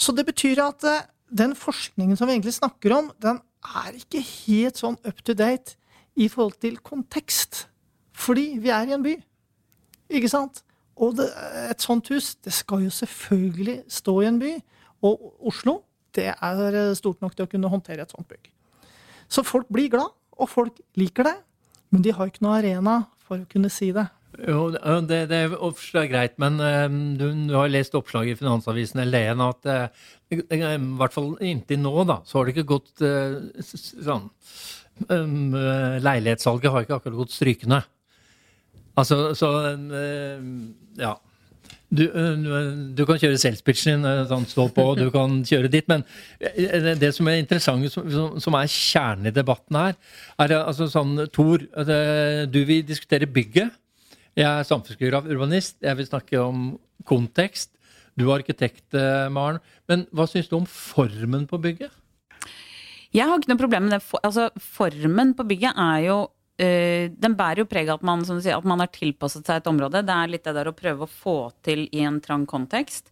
Så 0.00 0.14
det 0.16 0.24
betyr 0.26 0.58
at 0.64 0.82
uh, 0.88 1.04
den 1.32 1.54
forskningen 1.56 2.18
som 2.18 2.28
vi 2.28 2.34
egentlig 2.36 2.56
snakker 2.58 2.96
om, 2.98 3.12
den 3.22 3.38
er 3.62 3.94
ikke 3.94 4.20
helt 4.26 4.80
sånn 4.80 4.98
up 5.06 5.22
to 5.22 5.36
date 5.38 5.76
i 6.18 6.26
forhold 6.28 6.58
til 6.60 6.80
kontekst. 6.84 7.66
Fordi 8.18 8.56
vi 8.60 8.72
er 8.74 8.90
i 8.90 8.96
en 8.96 9.04
by. 9.06 9.14
Ikke 10.12 10.28
sant? 10.28 10.64
Og 11.00 11.14
det, 11.16 11.28
et 11.70 11.80
sånt 11.80 12.10
hus, 12.12 12.34
det 12.44 12.52
skal 12.52 12.82
jo 12.84 12.90
selvfølgelig 12.92 13.78
stå 13.88 14.16
i 14.20 14.26
en 14.28 14.40
by. 14.42 14.50
Og 15.08 15.22
Oslo, 15.48 15.78
det 16.18 16.30
er 16.34 16.80
stort 16.98 17.22
nok 17.24 17.36
til 17.36 17.46
å 17.46 17.50
kunne 17.50 17.70
håndtere 17.72 18.04
et 18.04 18.12
sånt 18.14 18.28
bygg. 18.30 18.50
Så 19.32 19.44
folk 19.46 19.70
blir 19.72 19.90
glad, 19.92 20.12
og 20.36 20.50
folk 20.50 20.80
liker 20.98 21.28
det. 21.28 21.36
Men 21.92 22.04
de 22.04 22.12
har 22.16 22.28
ikke 22.28 22.44
noe 22.44 22.58
arena 22.60 22.96
for 23.26 23.42
å 23.42 23.48
kunne 23.48 23.70
si 23.72 23.90
det. 23.94 24.06
Jo, 24.48 24.70
det, 24.72 25.18
det 25.28 25.38
er 25.44 26.06
greit, 26.08 26.38
men 26.40 26.56
eh, 26.64 26.86
du, 27.20 27.26
du 27.50 27.52
har 27.52 27.68
lest 27.68 27.92
oppslaget 27.98 28.32
i 28.32 28.40
Finansavisen 28.40 29.02
eller 29.02 29.26
DN 29.28 29.42
at 29.44 29.68
eh, 29.68 30.04
i 30.32 30.60
hvert 30.96 31.12
fall 31.12 31.34
inntil 31.44 31.82
nå, 31.82 31.92
da, 32.08 32.22
så 32.24 32.38
har 32.38 32.48
det 32.48 32.54
ikke 32.54 32.70
gått 32.70 33.02
eh, 33.04 33.34
sånn 33.60 34.30
um, 35.12 35.52
eh, 35.58 35.98
Leilighetssalget 36.00 36.72
har 36.72 36.86
ikke 36.86 36.96
akkurat 36.96 37.20
gått 37.20 37.36
strykende. 37.36 37.82
Altså, 38.96 39.20
så 39.36 39.52
eh, 39.68 40.48
Ja. 41.00 41.18
Du, 41.92 42.06
du 42.96 43.02
kan 43.04 43.18
kjøre 43.20 43.36
selvspitchen 43.40 44.00
din, 44.06 44.22
sånn 44.30 44.46
stå 44.48 44.64
på, 44.72 44.86
du 44.96 45.10
kan 45.14 45.42
kjøre 45.44 45.68
ditt, 45.72 45.90
men 45.92 46.04
det, 46.40 47.10
som 47.12 47.28
er 47.28 47.36
interessant, 47.42 47.84
som, 47.92 48.38
som- 48.40 48.56
er 48.56 48.70
kjernen 48.72 49.28
i 49.28 49.34
debatten 49.36 49.76
her, 49.76 49.98
er 50.40 50.54
altså 50.62 50.88
sånn 50.88 51.26
Tor, 51.34 51.60
du 52.48 52.60
vil 52.64 52.80
diskutere 52.88 53.28
bygget. 53.28 53.74
Jeg 54.40 54.48
er 54.48 54.64
samfunnsgeograf, 54.64 55.26
urbanist. 55.28 55.76
Jeg 55.84 55.98
vil 55.98 56.08
snakke 56.08 56.40
om 56.40 56.70
kontekst. 57.04 57.74
Du 58.16 58.26
er 58.30 58.38
arkitekt, 58.38 58.86
Maren. 59.32 59.60
Men 59.88 60.06
hva 60.16 60.24
syns 60.28 60.48
du 60.48 60.56
om 60.56 60.64
formen 60.68 61.44
på 61.50 61.60
bygget? 61.60 61.92
Jeg 63.12 63.28
har 63.28 63.36
ikke 63.36 63.52
noe 63.52 63.60
problem 63.60 63.84
med 63.90 63.98
det. 63.98 64.02
For, 64.08 64.22
altså, 64.24 64.46
formen 64.56 65.34
på 65.36 65.44
bygget 65.50 65.76
er 65.76 66.06
jo 66.06 66.16
Den 66.62 67.34
bærer 67.38 67.62
jo 67.62 67.68
preg 67.70 67.88
av 67.90 68.00
at 68.00 68.06
man, 68.06 68.22
sier, 68.26 68.56
at 68.56 68.68
man 68.68 68.82
har 68.82 68.90
tilpasset 68.92 69.48
seg 69.48 69.60
et 69.60 69.70
område. 69.70 70.04
Det 70.06 70.14
er 70.14 70.30
litt 70.30 70.44
det 70.46 70.54
der 70.56 70.70
å 70.70 70.76
prøve 70.76 71.06
å 71.06 71.10
få 71.10 71.36
til 71.64 71.86
i 71.90 72.04
en 72.06 72.20
trang 72.22 72.44
kontekst. 72.48 73.10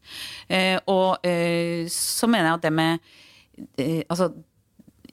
Eh, 0.49 0.77
og 0.91 1.27
eh, 1.27 1.89
så 1.91 2.29
mener 2.31 2.51
jeg 2.51 2.61
at 2.61 2.69
det 2.69 2.77
med 2.77 3.11
eh, 3.77 4.03
Altså, 4.11 4.31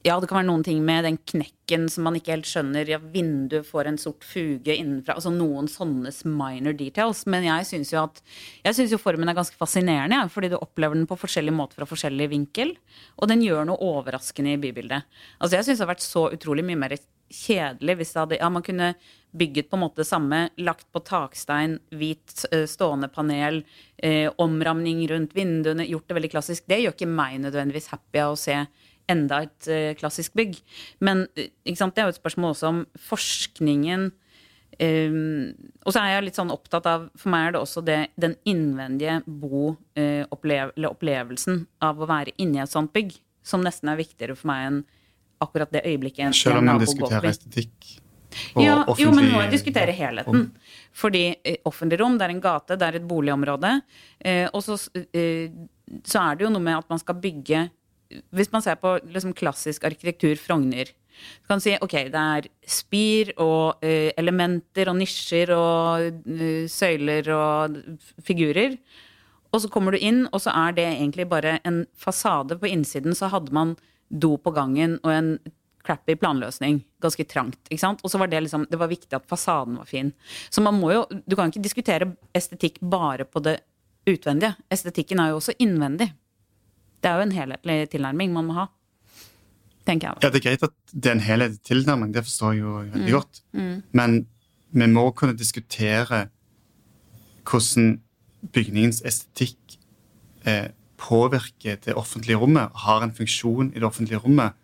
ja, 0.06 0.16
det 0.22 0.28
kan 0.30 0.38
være 0.40 0.48
noen 0.48 0.64
ting 0.64 0.80
med 0.86 1.04
den 1.08 1.18
knekken 1.28 1.88
som 1.92 2.06
man 2.08 2.16
ikke 2.16 2.36
helt 2.36 2.48
skjønner. 2.48 2.88
Ja, 2.88 3.00
vinduet 3.02 3.68
får 3.68 3.90
en 3.90 4.00
sort 4.00 4.24
fuge 4.24 4.76
innenfra. 4.76 5.18
Altså 5.18 5.34
noen 5.34 5.68
sånne 5.72 6.14
minor 6.30 6.76
details. 6.78 7.26
Men 7.30 7.48
jeg 7.48 7.68
syns 7.72 7.92
jo 7.92 8.04
at 8.06 8.22
jeg 8.64 8.78
synes 8.78 8.94
jo 8.94 9.02
formen 9.02 9.28
er 9.28 9.38
ganske 9.38 9.58
fascinerende, 9.60 10.22
ja, 10.22 10.30
fordi 10.32 10.54
du 10.54 10.60
opplever 10.60 10.96
den 10.96 11.10
på 11.10 11.20
forskjellig 11.20 11.56
måte 11.56 11.80
fra 11.80 11.90
forskjellig 11.90 12.30
vinkel. 12.32 12.76
Og 13.18 13.32
den 13.32 13.44
gjør 13.44 13.68
noe 13.68 13.84
overraskende 13.90 14.56
i 14.56 14.62
bybildet. 14.62 15.20
Altså 15.42 15.60
jeg 15.60 15.70
syns 15.70 15.82
det 15.82 15.88
har 15.88 15.96
vært 15.96 16.08
så 16.08 16.28
utrolig 16.38 16.66
mye 16.68 16.84
mer 16.86 16.98
kjedelig 17.34 17.98
hvis 18.00 18.14
det 18.14 18.22
hadde 18.22 18.42
Ja, 18.42 18.50
man 18.54 18.66
kunne 18.66 18.94
bygget 19.38 19.70
på 19.70 19.78
en 19.78 19.84
måte 19.84 20.06
samme, 20.08 20.48
lagt 20.58 20.88
på 20.94 21.00
takstein, 21.06 21.78
hvit 21.94 22.46
eh, 22.52 22.66
stående 22.70 23.10
panel, 23.14 23.62
eh, 23.98 24.30
omramning 24.42 25.04
rundt 25.12 25.36
vinduene, 25.38 25.86
gjort 25.86 26.08
det 26.08 26.18
veldig 26.18 26.32
klassisk. 26.34 26.66
Det 26.70 26.80
gjør 26.82 26.96
ikke 26.96 27.12
meg 27.12 27.42
nødvendigvis 27.44 27.92
happy 27.94 28.20
av 28.24 28.34
å 28.34 28.40
se 28.40 28.56
enda 29.12 29.42
et 29.46 29.68
eh, 29.72 29.96
klassisk 30.00 30.32
bygg. 30.38 30.54
Men 31.04 31.18
eh, 31.36 31.76
sant, 31.76 31.96
det 31.96 32.02
er 32.04 32.08
jo 32.10 32.14
et 32.16 32.22
spørsmål 32.22 32.50
også 32.56 32.68
om 32.72 32.80
forskningen 33.10 34.02
Um, 34.78 35.58
og 35.88 35.94
så 35.94 36.00
er 36.04 36.10
jeg 36.12 36.26
litt 36.28 36.38
sånn 36.38 36.52
opptatt 36.54 36.86
av 36.86 37.10
For 37.18 37.30
meg 37.34 37.48
er 37.48 37.52
det 37.56 37.62
også 37.64 37.82
det, 37.82 38.14
den 38.20 38.36
innvendige 38.46 39.22
bo-opplevelsen 39.26 41.68
av 41.82 41.98
å 41.98 42.10
være 42.10 42.32
inni 42.38 42.60
et 42.62 42.70
sånt 42.70 42.94
bygg, 42.94 43.18
som 43.42 43.62
nesten 43.66 43.90
er 43.90 43.98
viktigere 43.98 44.36
for 44.38 44.48
meg 44.52 44.68
enn 44.68 44.86
akkurat 45.44 45.72
det 45.74 45.86
øyeblikket 45.86 46.28
en, 46.28 46.36
Selv 46.36 46.62
om 46.62 46.70
man 46.72 46.84
diskuterer 46.84 47.30
estetikk 47.30 47.96
og 48.54 48.62
Ja, 48.62 48.76
jo, 49.00 49.12
men 49.16 49.32
må 49.32 49.42
jeg 49.46 49.54
diskutere 49.56 49.94
helheten. 49.96 50.52
Fordi 50.98 51.24
eh, 51.42 51.58
offentlig 51.66 52.00
rom, 52.02 52.18
det 52.20 52.28
er 52.28 52.36
en 52.36 52.44
gate, 52.44 52.78
det 52.78 52.88
er 52.88 53.00
et 53.00 53.08
boligområde. 53.08 53.72
Eh, 54.20 54.46
og 54.52 54.64
så, 54.66 54.78
eh, 55.16 55.50
så 56.06 56.22
er 56.24 56.38
det 56.38 56.48
jo 56.48 56.54
noe 56.54 56.64
med 56.64 56.78
at 56.80 56.90
man 56.92 57.02
skal 57.02 57.20
bygge 57.22 57.68
Hvis 58.32 58.54
man 58.54 58.64
ser 58.64 58.78
på 58.80 58.94
liksom, 59.04 59.34
klassisk 59.36 59.84
arkitektur 59.84 60.38
Frogner, 60.40 60.88
så 60.88 61.50
kan 61.50 61.58
man 61.58 61.64
si 61.66 61.74
ok, 61.82 61.96
det 62.14 62.22
er 62.22 62.46
spir 62.64 63.34
og 63.44 63.84
eh, 63.84 64.14
elementer 64.16 64.88
og 64.88 64.96
nisjer 64.96 65.52
og 65.52 66.06
eh, 66.08 66.70
søyler 66.72 67.28
og 67.36 67.76
figurer. 68.24 68.78
Og 69.52 69.64
så 69.64 69.72
kommer 69.72 69.92
du 69.92 70.00
inn, 70.00 70.26
og 70.32 70.40
så 70.44 70.54
er 70.56 70.78
det 70.78 70.86
egentlig 70.88 71.28
bare 71.28 71.58
en 71.68 71.86
fasade. 72.00 72.56
På 72.60 72.70
innsiden 72.70 73.16
så 73.18 73.28
hadde 73.34 73.52
man 73.52 73.76
do 74.10 74.38
på 74.38 74.52
gangen 74.56 75.00
og 75.04 75.12
en 75.12 75.32
crappy 75.88 76.16
planløsning. 76.20 76.82
Ganske 77.02 77.24
trangt. 77.28 77.60
ikke 77.70 77.80
sant? 77.80 78.02
Og 78.04 78.12
så 78.12 78.20
var 78.20 78.28
det 78.28 78.42
liksom, 78.44 78.66
det 78.70 78.80
var 78.80 78.90
viktig 78.92 79.14
at 79.16 79.28
fasaden 79.28 79.78
var 79.80 79.86
fin. 79.88 80.14
Så 80.52 80.62
man 80.62 80.76
må 80.80 80.92
jo, 80.92 81.06
du 81.28 81.36
kan 81.36 81.48
ikke 81.52 81.64
diskutere 81.64 82.10
estetikk 82.36 82.80
bare 82.82 83.24
på 83.26 83.40
det 83.44 83.60
utvendige. 84.08 84.56
Estetikken 84.72 85.20
er 85.20 85.30
jo 85.32 85.40
også 85.40 85.56
innvendig. 85.60 86.10
Det 87.02 87.10
er 87.12 87.20
jo 87.22 87.28
en 87.28 87.32
helhetlig 87.36 87.90
tilnærming 87.94 88.34
man 88.34 88.46
må 88.50 88.54
ha. 88.58 88.66
Tenker 89.88 90.10
jeg 90.10 90.16
da. 90.16 90.28
Ja, 90.28 90.32
Det 90.32 90.40
er 90.42 90.50
greit 90.50 90.64
at 90.64 90.74
det 90.94 91.06
er 91.12 91.16
en 91.16 91.24
helhetlig 91.24 91.62
tilnærming, 91.64 92.12
det 92.16 92.24
forstår 92.28 92.54
jeg 92.54 92.62
jo 92.62 92.74
Mm. 92.84 92.92
veldig 92.94 93.12
godt. 93.14 93.42
Men 93.94 94.28
vi 94.74 94.88
må 94.92 95.12
kunne 95.16 95.38
diskutere 95.38 96.30
hvordan 97.48 98.02
bygningens 98.54 99.02
estetikk 99.08 99.78
eh, 100.46 100.68
påvirker 100.98 101.78
det 101.86 101.96
offentlige 101.96 102.40
rommet, 102.42 102.74
har 102.86 103.04
en 103.04 103.14
funksjon 103.14 103.72
i 103.74 103.80
det 103.80 103.88
offentlige 103.88 104.22
rommet 104.24 104.58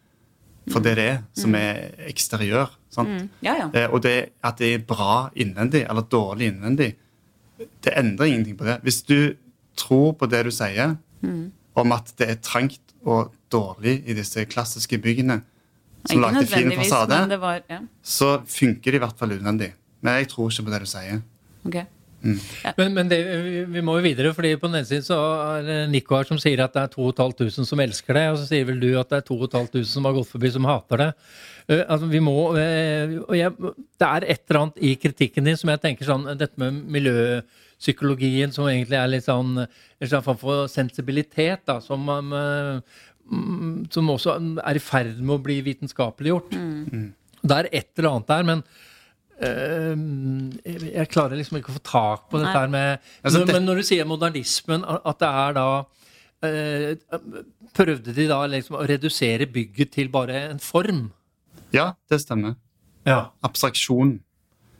for 0.71 0.83
det 0.83 0.95
det 0.95 1.05
er, 1.05 1.17
som 1.35 1.55
er 1.59 1.91
eksteriør. 2.07 2.71
sant? 2.93 3.09
Mm. 3.09 3.29
Ja, 3.43 3.55
ja. 3.59 3.69
Det, 3.73 3.87
og 3.89 4.03
det 4.03 4.15
at 4.43 4.59
det 4.61 4.73
er 4.73 4.85
bra 4.87 5.29
innvendig 5.35 5.83
eller 5.89 6.05
dårlig 6.07 6.53
innvendig, 6.53 6.93
det 7.83 7.93
endrer 7.97 8.31
ingenting 8.31 8.57
på 8.57 8.67
det. 8.67 8.79
Hvis 8.83 9.01
du 9.03 9.35
tror 9.77 10.13
på 10.13 10.29
det 10.29 10.45
du 10.45 10.51
sier 10.51 10.95
om 11.75 11.91
at 11.95 12.13
det 12.17 12.29
er 12.29 12.39
trangt 12.43 12.93
og 13.03 13.33
dårlig 13.51 14.03
i 14.07 14.15
disse 14.15 14.45
klassiske 14.45 14.97
byggene 15.01 15.41
som 16.03 16.19
Ikke 16.19 16.21
lagde 16.21 16.47
fin 16.51 16.71
fasade, 16.75 17.39
var 17.39 17.61
ja. 17.69 17.79
så 18.03 18.41
funker 18.47 18.91
det 18.91 18.99
i 18.99 19.03
hvert 19.03 19.19
fall 19.19 19.31
unødvendig. 19.31 19.73
Men 20.01 20.19
jeg 20.19 20.27
tror 20.33 20.51
ikke 20.51 20.65
på 20.67 20.73
det 20.73 20.81
du 20.83 20.89
sier. 20.91 21.21
Ok. 22.23 22.77
Men, 22.77 22.93
men 22.95 23.09
det, 23.11 23.17
vi- 23.43 23.63
vi 23.73 23.81
må 23.83 23.97
jo 23.97 24.03
videre, 24.05 24.29
fordi 24.33 24.53
på 24.55 24.69
den 24.69 24.79
ene 24.79 24.87
siden 24.87 25.03
så 25.03 25.17
er 25.57 25.65
det 25.67 25.77
Nico 25.91 26.15
her 26.15 26.23
som 26.29 26.37
sier 26.39 26.61
at 26.63 26.71
det 26.77 26.85
er 26.85 26.91
2500 26.93 27.67
som 27.67 27.81
elsker 27.83 28.15
det, 28.15 28.23
og 28.31 28.37
så 28.39 28.45
sier 28.47 28.67
vel 28.69 28.79
du 28.79 28.89
at 28.99 29.09
det 29.11 29.19
er 29.19 29.25
2500 29.27 29.83
som 29.91 30.07
har 30.07 30.15
gått 30.15 30.29
forbi 30.31 30.51
som 30.55 30.67
hater 30.69 31.03
det. 31.03 31.09
Uh, 31.67 31.81
altså 31.87 32.07
vi 32.11 32.19
må, 32.23 32.35
uh, 32.55 33.17
og 33.27 33.35
jeg, 33.39 33.51
Det 33.99 34.07
er 34.07 34.25
et 34.33 34.41
eller 34.49 34.61
annet 34.61 34.79
i 34.83 34.93
kritikken 34.99 35.47
din 35.47 35.59
som 35.59 35.69
jeg 35.71 35.79
tenker 35.83 36.07
sånn 36.07 36.25
Dette 36.39 36.59
med 36.59 36.81
miljøpsykologien 36.91 38.51
som 38.55 38.67
egentlig 38.67 38.99
er 38.99 39.11
litt 39.11 39.27
sånn 39.27 39.57
en 39.63 40.07
slags 40.07 40.25
form 40.27 40.39
for 40.41 40.67
sensibilitet, 40.71 41.63
da, 41.69 41.77
som, 41.83 42.03
man, 42.07 42.31
eh, 42.35 43.03
mm, 43.31 43.75
som 43.93 44.11
også 44.11 44.35
er 44.63 44.79
i 44.79 44.83
ferd 44.83 45.19
med 45.21 45.37
å 45.37 45.43
bli 45.43 45.59
vitenskapeliggjort. 45.65 46.51
Det 47.43 47.57
er 47.59 47.69
et 47.71 47.89
eller 47.99 48.09
annet 48.17 48.27
der, 48.31 48.43
men 48.47 48.63
jeg 49.43 51.09
klarer 51.11 51.37
liksom 51.39 51.57
ikke 51.59 51.73
å 51.73 51.77
få 51.77 51.83
tak 51.87 52.25
på 52.31 52.39
dette 52.41 52.53
her 52.55 52.67
med 52.71 52.99
Altså, 53.23 53.39
når, 53.39 53.45
det- 53.45 53.53
Men 53.57 53.65
når 53.65 53.75
du 53.75 53.83
sier 53.83 54.05
modernismen, 54.05 54.83
at 54.87 55.19
det 55.19 55.29
er 55.29 55.53
da 55.53 55.67
eh, 56.43 56.95
Prøvde 57.73 58.13
de 58.13 58.27
da 58.29 58.41
liksom 58.47 58.75
å 58.77 58.85
redusere 58.87 59.47
bygget 59.51 59.91
til 59.91 60.09
bare 60.09 60.49
en 60.51 60.59
form? 60.59 61.11
Ja, 61.73 61.93
det 62.09 62.19
stemmer. 62.21 62.55
Ja. 63.05 63.29
Abstraksjon. 63.43 64.19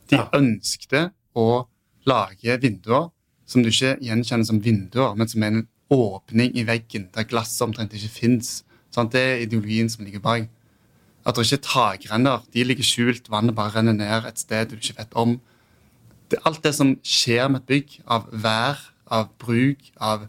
De 0.10 0.15
Ja. 0.17 0.28
ønskte 0.34 1.12
å 1.36 1.65
lage 2.06 2.60
vinduer 2.62 3.10
som 3.47 3.63
du 3.63 3.69
ikke 3.69 3.97
gjenkjenner 3.99 4.45
som 4.45 4.60
vinduer, 4.62 5.15
men 5.15 5.28
som 5.28 5.41
er 5.43 5.47
en 5.47 5.67
åpning 5.89 6.56
i 6.56 6.63
veggen 6.63 7.10
der 7.13 7.23
glasset 7.23 7.62
omtrent 7.67 7.91
ikke 7.93 8.10
fins. 8.10 8.63
Det 8.93 9.15
er 9.15 9.41
ideologien 9.47 9.89
som 9.89 10.06
ligger 10.06 10.19
bak. 10.19 10.47
At 11.24 11.38
det 11.38 11.46
ikke 11.48 11.60
er 11.60 11.68
takrenner. 11.68 12.44
De 12.54 12.64
ligger 12.68 12.88
skjult, 12.88 13.30
vannet 13.32 13.56
bare 13.56 13.78
renner 13.78 13.96
ned 13.96 14.28
et 14.28 14.42
sted 14.42 14.72
du 14.72 14.76
ikke 14.80 14.98
vet 14.98 15.16
om. 15.20 15.38
Det, 16.32 16.40
alt 16.48 16.64
det 16.64 16.74
som 16.76 16.96
skjer 17.06 17.48
med 17.52 17.64
et 17.64 17.70
bygg, 17.72 18.00
av 18.12 18.28
vær, 18.32 18.82
av 19.08 19.30
bruk, 19.40 19.86
av 20.02 20.28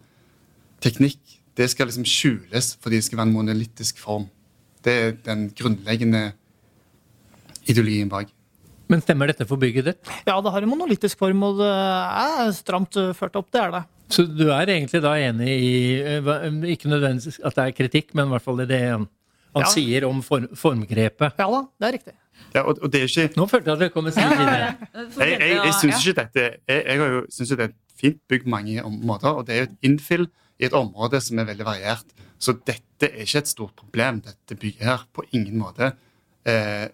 teknikk, 0.85 1.21
det 1.59 1.71
skal 1.71 1.89
liksom 1.89 2.07
skjules 2.07 2.75
fordi 2.83 2.99
det 2.99 3.07
skal 3.07 3.21
være 3.21 3.31
en 3.31 3.37
monolittisk 3.39 3.99
form. 4.03 4.29
Det 4.85 4.95
er 4.95 5.15
den 5.25 5.49
grunnleggende 5.57 6.33
ideologien 7.71 8.11
bak. 8.13 8.31
Men 8.93 9.01
stemmer 9.01 9.31
dette 9.31 9.47
for 9.49 9.59
bygget 9.59 9.89
ditt? 9.89 10.15
Ja, 10.29 10.37
det 10.45 10.53
har 10.53 10.63
en 10.63 10.71
monolittisk 10.71 11.19
form, 11.19 11.43
og 11.47 11.63
det 11.63 11.71
er 11.73 12.53
stramt 12.55 12.99
ført 13.17 13.39
opp. 13.41 13.49
Det 13.55 13.63
er 13.63 13.73
det. 13.79 13.85
Så 14.13 14.27
du 14.29 14.45
er 14.53 14.69
egentlig 14.69 15.01
da 15.01 15.15
enig 15.17 15.49
i 15.49 15.77
eh, 16.05 16.59
Ikke 16.75 16.91
nødvendigvis 16.93 17.41
at 17.41 17.57
det 17.57 17.65
er 17.65 17.77
kritikk, 17.79 18.13
men 18.13 18.29
i 18.29 18.35
hvert 18.35 18.45
fall 18.45 18.61
i 18.61 18.69
det 18.69 18.83
han 19.55 19.63
Ja. 19.65 19.71
sier 19.71 20.05
om 20.09 20.21
form, 20.23 20.49
formgrepet. 20.57 21.35
Ja 21.39 21.47
da, 21.51 21.61
det 21.81 21.89
er 21.89 21.93
riktig. 21.99 22.15
Ja, 22.55 22.63
og, 22.67 22.79
og 22.83 22.91
det 22.91 23.01
er 23.03 23.09
ikke 23.09 23.37
Nå 23.39 23.47
følte 23.51 23.71
jeg 23.71 23.75
at 23.79 23.83
det 23.85 23.93
kom 23.95 24.07
en 24.07 24.13
skritt 24.15 24.39
videre. 24.39 24.75
Jeg, 24.95 25.39
jeg, 25.41 25.59
jeg 25.65 25.75
syns 25.79 26.01
ikke 26.07 26.17
dette 26.21 26.45
Jeg, 26.69 26.81
jeg 26.87 26.99
har 27.01 27.13
jo 27.15 27.21
synes 27.31 27.51
jo 27.51 27.57
det 27.61 27.69
er 27.69 27.75
fint 27.99 28.21
bygd 28.29 28.47
mange 28.51 28.83
om- 28.85 29.01
måter, 29.07 29.29
og 29.39 29.47
det 29.47 29.55
er 29.55 29.61
jo 29.65 29.69
et 29.71 29.77
innfill 29.91 30.27
i 30.61 30.67
et 30.67 30.75
område 30.75 31.21
som 31.23 31.39
er 31.39 31.45
veldig 31.49 31.65
variert. 31.67 32.05
Så 32.43 32.53
dette 32.67 33.09
er 33.09 33.23
ikke 33.25 33.39
et 33.43 33.49
stort 33.51 33.75
problem, 33.79 34.21
dette 34.27 34.55
bygget 34.59 34.83
her. 34.87 35.05
På 35.15 35.23
ingen 35.33 35.57
måte. 35.59 35.93
Eh, 36.47 36.89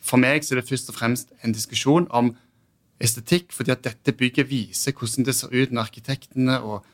for 0.00 0.16
meg 0.20 0.42
så 0.44 0.54
er 0.56 0.60
det 0.62 0.68
først 0.68 0.88
og 0.92 0.96
fremst 0.98 1.32
en 1.44 1.52
diskusjon 1.52 2.08
om 2.10 2.32
estetikk, 3.00 3.52
fordi 3.52 3.72
at 3.74 3.82
dette 3.84 4.12
bygget 4.16 4.48
viser 4.48 4.92
hvordan 4.96 5.26
det 5.28 5.34
ser 5.36 5.52
ut 5.52 5.72
når 5.72 5.88
arkitektene 5.90 6.58
og 6.64 6.84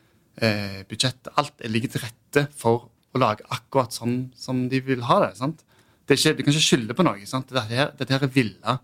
eh, 0.42 0.82
budsjettet 0.90 1.30
Alt 1.38 1.62
er 1.62 1.70
ligger 1.70 1.92
til 1.94 2.02
rette 2.06 2.46
for 2.58 2.88
å 3.12 3.20
lage 3.20 3.46
akkurat 3.53 3.94
sånn 3.94 4.31
som 4.38 4.66
de 4.72 4.81
vil 4.85 5.05
ha 5.09 5.20
det. 5.27 5.37
sant? 5.37 5.64
Det 6.07 6.18
ikke, 6.18 6.35
du 6.37 6.42
kan 6.42 6.55
ikke 6.55 6.66
skylde 6.66 6.96
på 6.96 7.07
noe. 7.07 7.27
sant? 7.29 7.51
Dette 7.51 7.68
her, 7.68 7.92
dette 7.98 8.14
her 8.14 8.25
er 8.27 8.33
villa. 8.33 8.79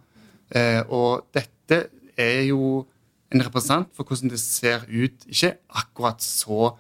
Eh, 0.55 0.83
og 0.89 1.27
dette 1.35 1.89
er 2.19 2.43
jo 2.49 2.87
en 3.33 3.45
representant 3.45 3.91
for 3.97 4.09
hvordan 4.09 4.33
det 4.33 4.41
ser 4.41 4.87
ut. 4.89 5.27
Ikke 5.29 5.57
akkurat 5.69 6.23
så 6.25 6.75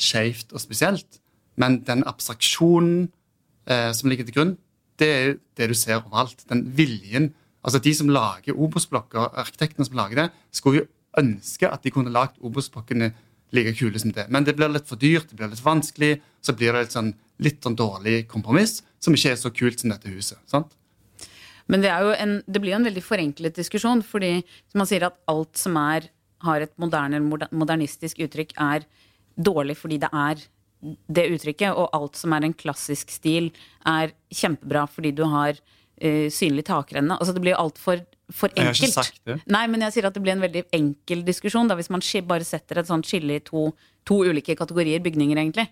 skeivt 0.00 0.54
og 0.56 0.62
spesielt, 0.62 1.20
men 1.60 1.82
den 1.84 2.06
abstraksjonen 2.08 3.10
eh, 3.68 3.90
som 3.92 4.08
ligger 4.08 4.24
til 4.28 4.36
grunn, 4.36 4.54
det 5.00 5.08
er 5.08 5.34
det 5.56 5.68
du 5.72 5.76
ser 5.76 6.00
overalt. 6.00 6.44
Den 6.48 6.64
viljen. 6.76 7.32
Altså 7.64 7.78
De 7.78 7.92
som 7.94 8.08
lager 8.08 8.56
Obos-blokker, 8.56 9.32
arkitektene 9.36 9.84
som 9.84 9.96
lager 9.96 10.22
det, 10.22 10.28
skulle 10.52 10.82
jo 10.82 10.88
ønske 11.20 11.68
at 11.68 11.84
de 11.84 11.92
kunne 11.92 12.12
lagd 12.12 12.38
Obos-blokkene 12.40 13.12
like 13.56 13.74
kule 13.78 13.98
som 13.98 14.12
det. 14.14 14.26
Men 14.28 14.46
det 14.46 14.56
blir 14.58 14.70
litt 14.72 14.88
for 14.88 15.00
dyrt, 15.00 15.30
det 15.30 15.38
blir 15.38 15.50
litt 15.52 15.64
vanskelig, 15.64 16.20
så 16.44 16.54
blir 16.56 16.76
det 16.76 16.86
et 16.86 16.96
sånn, 16.96 17.14
litt 17.42 17.62
sånn 17.64 17.78
dårlig 17.78 18.24
kompromiss 18.30 18.80
som 19.00 19.16
ikke 19.16 19.34
er 19.34 19.40
så 19.40 19.52
kult 19.54 19.80
som 19.80 19.92
dette 19.92 20.12
huset. 20.12 20.38
sant? 20.50 20.72
Men 21.70 21.84
det, 21.84 21.90
en, 21.92 22.40
det 22.46 22.60
blir 22.62 22.74
jo 22.74 22.80
en 22.80 22.88
veldig 22.88 23.02
forenklet 23.06 23.58
diskusjon, 23.60 24.02
fordi 24.02 24.40
man 24.74 24.88
sier 24.90 25.06
at 25.06 25.18
alt 25.30 25.60
som 25.60 25.76
er, 25.78 26.08
har 26.42 26.64
et 26.64 26.72
moderne, 26.82 27.20
modernistisk 27.22 28.22
uttrykk, 28.26 28.56
er 28.58 28.86
dårlig 29.38 29.76
fordi 29.78 30.00
det 30.02 30.10
er 30.10 30.42
det 30.80 31.26
uttrykket, 31.34 31.76
og 31.76 31.92
alt 31.96 32.18
som 32.18 32.32
er 32.34 32.46
en 32.46 32.56
klassisk 32.56 33.12
stil, 33.12 33.50
er 33.86 34.14
kjempebra 34.32 34.86
fordi 34.90 35.12
du 35.16 35.26
har 35.28 35.54
uh, 35.54 36.26
synlig 36.32 36.66
takrenne. 36.70 37.18
Altså 37.18 37.36
det 37.36 37.44
blir 37.44 37.54
jo 37.54 37.62
altfor 37.66 38.02
for 38.34 38.52
Jeg 38.54 38.68
har 38.68 38.76
ikke 38.76 38.92
sagt 38.92 39.20
det. 39.26 39.38
Nei, 39.50 39.62
men 39.70 39.82
jeg 39.86 39.96
sier 39.96 40.08
at 40.08 40.16
det 40.16 40.22
blir 40.24 40.34
en 40.36 40.44
veldig 40.44 40.64
enkel 40.76 41.24
diskusjon 41.26 41.70
da, 41.70 41.76
hvis 41.78 41.90
man 41.92 42.04
bare 42.28 42.46
setter 42.46 42.80
et 42.80 42.88
sånt 42.88 43.08
skille 43.08 43.38
i 43.38 43.42
to, 43.44 43.70
to 44.06 44.20
ulike 44.26 44.56
kategorier 44.58 45.02
bygninger, 45.04 45.38
egentlig. 45.38 45.66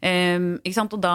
Um, 0.00 0.54
ikke 0.62 0.78
sant? 0.78 0.94
Og 0.96 1.02
da, 1.02 1.14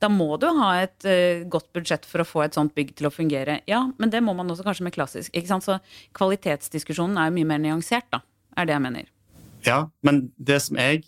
da 0.00 0.10
må 0.12 0.36
du 0.40 0.48
ha 0.60 0.70
et 0.84 1.08
uh, 1.08 1.44
godt 1.50 1.70
budsjett 1.76 2.08
for 2.08 2.24
å 2.24 2.28
få 2.28 2.44
et 2.46 2.58
sånt 2.58 2.74
bygg 2.76 2.94
til 2.98 3.10
å 3.10 3.14
fungere. 3.14 3.60
Ja, 3.70 3.84
men 3.98 4.14
det 4.14 4.22
må 4.24 4.34
man 4.38 4.50
også 4.50 4.66
kanskje 4.66 4.88
med 4.88 4.96
klassisk. 4.96 5.34
Ikke 5.34 5.52
sant? 5.52 5.68
Så 5.68 5.78
kvalitetsdiskusjonen 6.18 7.20
er 7.20 7.30
jo 7.30 7.38
mye 7.38 7.52
mer 7.52 7.62
nyansert, 7.62 8.08
da. 8.14 8.24
Er 8.58 8.66
det 8.66 8.74
jeg 8.74 8.84
mener. 8.88 9.10
Ja, 9.66 9.84
men 10.06 10.28
det 10.38 10.62
som 10.64 10.78
jeg 10.78 11.04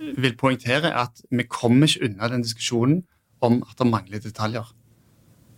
vil 0.00 0.36
poengtere, 0.38 0.90
er 0.90 1.06
at 1.06 1.22
vi 1.30 1.44
kommer 1.48 1.88
ikke 1.88 2.08
unna 2.08 2.28
den 2.32 2.44
diskusjonen 2.44 3.02
om 3.44 3.60
at 3.66 3.78
det 3.78 3.88
mangler 3.88 4.22
detaljer. 4.22 4.68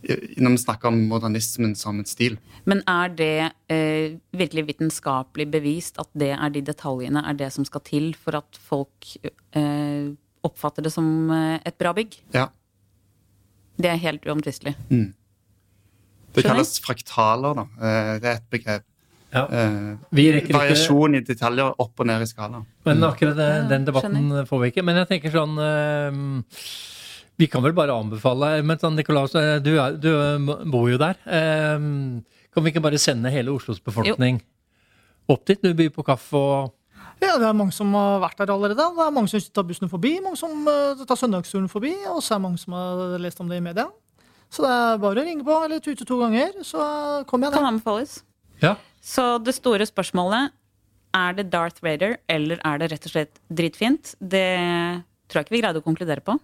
Når 0.02 0.54
vi 0.56 0.60
snakker 0.62 0.90
om 0.90 0.98
modernismen 1.08 1.76
som 1.78 2.00
en 2.00 2.08
stil. 2.08 2.38
Men 2.66 2.82
er 2.90 3.12
det 3.14 3.52
eh, 3.70 4.16
virkelig 4.34 4.66
vitenskapelig 4.72 5.46
bevist 5.52 5.98
at 6.02 6.10
det 6.18 6.32
er 6.34 6.54
de 6.54 6.62
detaljene 6.66 7.22
er 7.28 7.38
det 7.38 7.52
som 7.54 7.66
skal 7.68 7.84
til 7.86 8.12
for 8.18 8.38
at 8.40 8.58
folk 8.58 9.12
eh, 9.22 10.10
oppfatter 10.42 10.82
det 10.82 10.92
som 10.94 11.30
eh, 11.30 11.58
et 11.64 11.78
bra 11.78 11.94
bygg? 11.96 12.18
Ja. 12.34 12.48
Det 13.78 13.90
er 13.90 14.00
helt 14.02 14.26
uomtvistelig. 14.26 14.74
Det 16.32 16.44
kalles 16.46 16.78
fraktaler, 16.82 17.54
da. 17.62 17.68
Eh, 17.78 18.14
Det 18.22 18.30
er 18.30 18.40
et 18.40 18.50
begrep. 18.50 18.88
Ja. 19.32 19.46
Eh, 19.48 19.96
Vi 20.12 20.26
ikke 20.36 20.52
Variasjon 20.52 21.16
i 21.16 21.20
detaljer 21.24 21.72
opp 21.80 22.00
og 22.00 22.06
ned 22.06 22.22
i 22.22 22.28
skala. 22.28 22.64
Men 22.84 23.04
akkurat 23.06 23.36
den, 23.36 23.62
Ja, 23.62 23.68
den 23.68 23.86
debatten 23.86 24.46
får 24.46 24.60
vi 24.60 24.72
ikke. 24.72 24.84
Men 24.84 24.96
jeg 25.00 25.08
tenker 25.08 25.32
sånn 25.32 25.56
eh, 25.56 26.18
Vi 27.42 27.48
kan 27.50 27.64
vel 27.64 27.74
bare 27.74 27.94
anbefale 27.98 28.60
Men 28.62 28.78
sånn, 28.78 28.94
Nikolaus, 28.98 29.34
eh, 29.38 29.56
du, 29.64 29.72
er, 29.82 29.96
du 29.98 30.10
eh, 30.12 30.52
bor 30.70 30.86
jo 30.90 30.98
der. 31.00 31.18
Eh, 31.26 31.88
kan 32.52 32.62
vi 32.64 32.70
ikke 32.70 32.84
bare 32.84 33.00
sende 33.00 33.32
hele 33.34 33.50
Oslos 33.54 33.80
befolkning 33.82 34.38
opp 35.32 35.44
dit? 35.48 35.58
Du 35.62 35.72
byr 35.74 35.90
på 35.94 36.04
kaffe 36.06 36.38
og 36.38 36.72
Ja, 37.22 37.36
det 37.38 37.46
er 37.48 37.54
mange 37.56 37.74
som 37.74 37.90
har 37.94 38.20
vært 38.22 38.40
der 38.42 38.50
allerede. 38.52 38.82
Det 38.82 39.06
er 39.06 39.14
mange 39.14 39.30
som 39.30 39.42
tar 39.54 39.66
bussen 39.66 39.90
forbi, 39.90 40.16
mange 40.22 40.38
som 40.38 40.66
eh, 40.70 41.02
tar 41.06 41.18
søndagsturen 41.18 41.68
forbi, 41.70 41.92
og 42.10 42.18
så 42.22 42.34
er 42.34 42.40
det 42.40 42.44
mange 42.46 42.62
som 42.62 42.74
har 42.78 43.18
lest 43.22 43.42
om 43.42 43.50
det 43.50 43.60
i 43.60 43.64
media. 43.64 43.86
Så 44.52 44.66
det 44.66 44.72
er 44.74 44.98
bare 45.00 45.22
å 45.22 45.26
ringe 45.26 45.46
på 45.46 45.58
eller 45.64 45.80
tute 45.82 46.04
to 46.06 46.18
ganger, 46.20 46.58
så 46.66 46.82
kommer 47.30 47.48
jeg 47.48 47.54
Kan 47.56 47.64
der. 47.64 47.70
anbefales. 47.72 48.16
Ja. 48.62 48.74
Så 49.00 49.38
det 49.42 49.54
store 49.56 49.86
spørsmålet 49.88 50.52
er 51.16 51.38
det 51.38 51.48
Darth 51.54 51.82
Vader, 51.84 52.18
eller 52.28 52.60
er 52.66 52.82
det 52.82 52.90
rett 52.92 53.06
og 53.08 53.14
slett 53.14 53.40
dritfint? 53.48 54.14
Det 54.20 54.46
tror 55.30 55.40
jeg 55.40 55.46
ikke 55.48 55.56
vi 55.56 55.62
greide 55.64 55.80
å 55.80 55.86
konkludere 55.86 56.22
på. 56.26 56.36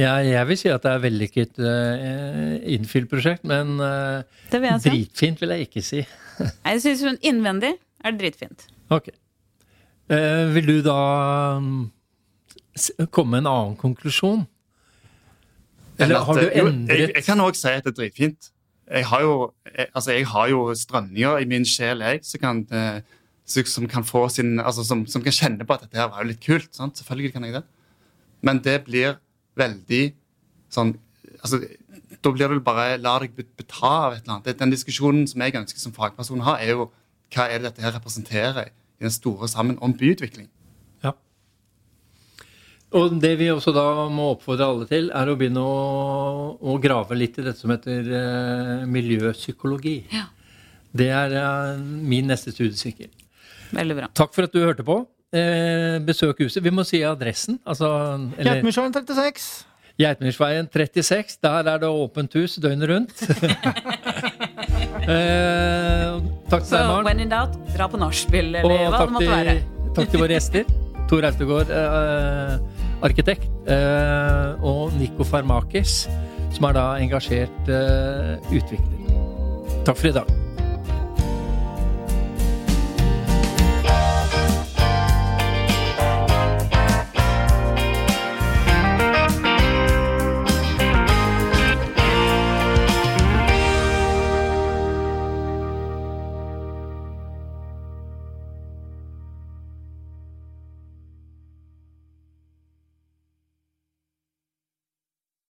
Ja, 0.00 0.14
jeg 0.24 0.48
vil 0.48 0.56
si 0.56 0.70
at 0.72 0.84
det 0.86 0.92
er 0.94 1.00
vellykket 1.02 1.58
uh, 1.60 2.54
innfyllprosjekt, 2.72 3.44
men 3.48 3.74
uh, 3.82 4.22
Det 4.48 4.60
vil 4.62 4.70
jeg 4.70 4.80
si. 4.80 4.92
dritfint 4.94 5.42
vil 5.42 5.52
jeg 5.54 5.66
ikke 5.68 5.82
si. 5.84 6.04
Jeg 6.70 6.80
synes 6.80 7.02
hun 7.04 7.18
innvendig 7.20 7.74
er 8.00 8.14
det 8.14 8.22
dritfint. 8.22 8.64
Ok. 8.88 9.10
Uh, 10.08 10.48
vil 10.54 10.70
du 10.70 10.78
da 10.86 10.96
um, 11.60 11.90
komme 13.12 13.36
med 13.36 13.44
en 13.44 13.50
annen 13.50 13.76
konklusjon? 13.76 14.46
Eller 16.00 16.16
at, 16.16 16.26
har 16.26 16.34
du 16.40 16.48
endret 16.48 16.96
jo, 16.96 17.02
Jeg, 17.02 17.12
jeg 17.18 17.24
kan 17.26 17.44
òg 17.44 17.58
si 17.58 17.68
at 17.68 17.84
det 17.84 17.92
er 17.92 17.98
dritfint. 17.98 18.50
Jeg 18.90 19.06
har 19.06 19.22
jo, 19.22 19.34
jeg, 19.68 19.86
altså, 19.94 20.12
jeg 20.16 20.26
har 20.26 20.48
jo 20.50 20.62
strømninger 20.74 21.44
i 21.44 21.48
min 21.50 21.66
sjel, 21.68 22.00
jeg, 22.02 22.22
som 22.26 22.42
kan, 22.42 22.62
eh, 22.74 23.18
som 23.46 23.66
som 23.66 23.88
kan 23.90 24.04
få 24.06 24.28
sin 24.28 24.58
altså, 24.60 24.84
som, 24.86 25.04
som 25.06 25.22
kan 25.22 25.34
kjenne 25.34 25.66
på 25.66 25.76
at 25.76 25.84
dette 25.84 25.98
her 26.00 26.08
var 26.10 26.24
jo 26.24 26.30
litt 26.32 26.42
kult. 26.42 26.72
Sant? 26.74 26.98
Selvfølgelig 26.98 27.32
kan 27.36 27.44
jeg 27.44 27.60
det. 27.60 27.62
Men 28.42 28.62
det 28.64 28.80
blir 28.88 29.18
veldig 29.60 30.02
sånn 30.72 30.94
altså, 31.40 31.60
Da 32.20 32.32
blir 32.34 32.52
det 32.52 32.62
bare 32.66 32.98
la 33.00 33.14
deg 33.22 33.32
be- 33.36 33.46
beta 33.56 33.86
av 33.88 34.16
et 34.16 34.22
eller 34.24 34.38
annet. 34.40 34.58
Den 34.60 34.72
diskusjonen 34.74 35.26
som 35.30 35.40
jeg 35.44 35.54
ønsker 35.56 35.80
som 35.80 35.94
fagperson 35.96 36.42
har, 36.44 36.58
er 36.60 36.74
jo 36.74 36.88
hva 37.32 37.46
er 37.48 37.60
det 37.62 37.70
dette 37.70 37.84
her 37.86 37.94
representerer 37.96 38.68
i 38.72 39.04
den 39.06 39.14
store 39.14 39.48
sammen 39.48 39.78
om 39.80 39.94
byutvikling. 39.96 40.48
Ja. 41.06 41.12
Og 42.98 43.14
det 43.22 43.36
vi 43.38 43.46
også 43.52 43.72
da 43.72 43.84
må 44.10 44.32
oppfordre 44.34 44.66
alle 44.66 44.86
til, 44.90 45.08
er 45.14 45.30
å 45.30 45.36
begynne 45.38 45.62
å, 45.62 46.58
å 46.58 46.74
grave 46.82 47.14
litt 47.16 47.38
i 47.38 47.44
dette 47.46 47.62
som 47.62 47.70
heter 47.72 48.08
eh, 48.18 48.84
miljøpsykologi. 48.90 49.94
Ja. 50.12 50.26
Det 50.90 51.06
er 51.14 51.36
eh, 51.38 51.78
min 52.10 52.26
neste 52.28 52.50
studiesirkel. 52.52 53.08
Veldig 53.70 53.96
bra. 54.00 54.08
Takk 54.18 54.34
for 54.34 54.48
at 54.48 54.52
du 54.56 54.60
hørte 54.64 54.82
på. 54.86 54.98
Eh, 55.30 56.00
besøk 56.02 56.40
huset. 56.42 56.62
Vi 56.64 56.72
må 56.74 56.82
si 56.86 57.02
adressen. 57.06 57.60
Altså, 57.62 57.86
Geitmyrsveien 58.34 58.94
36. 58.96 59.44
Geitmyrsveien 60.00 60.66
36. 60.66 61.38
Der 61.42 61.70
er 61.70 61.78
det 61.78 61.88
åpent 61.88 62.34
hus 62.34 62.56
døgnet 62.58 62.90
rundt. 62.90 63.22
eh, 65.06 66.18
takk 66.50 66.66
til 66.66 66.74
deg, 66.74 66.86
Maren. 66.88 67.06
when 67.06 67.22
in 67.22 67.30
doubt, 67.30 67.54
dra 67.76 67.86
på 67.86 68.00
nachspiel, 68.00 68.54
eller 68.56 68.66
Og 68.66 68.90
hva 68.90 69.04
det 69.04 69.16
måtte 69.18 69.30
være. 69.30 69.56
takk 70.00 70.10
til 70.10 70.24
våre 70.24 70.34
gjester. 70.34 70.74
Tor 71.10 71.26
Autegård, 71.30 71.70
eh, 71.74 72.58
arkitekt, 73.06 73.48
eh, 73.70 74.66
og 74.66 74.94
Nico 74.98 75.26
Farmakis, 75.26 76.04
som 76.54 76.70
er 76.70 76.78
da 76.78 76.90
engasjert 77.02 77.70
eh, 77.70 78.38
utvikler. 78.50 79.82
Takk 79.86 79.96
for 79.96 80.10
i 80.10 80.16
dag. 80.22 80.39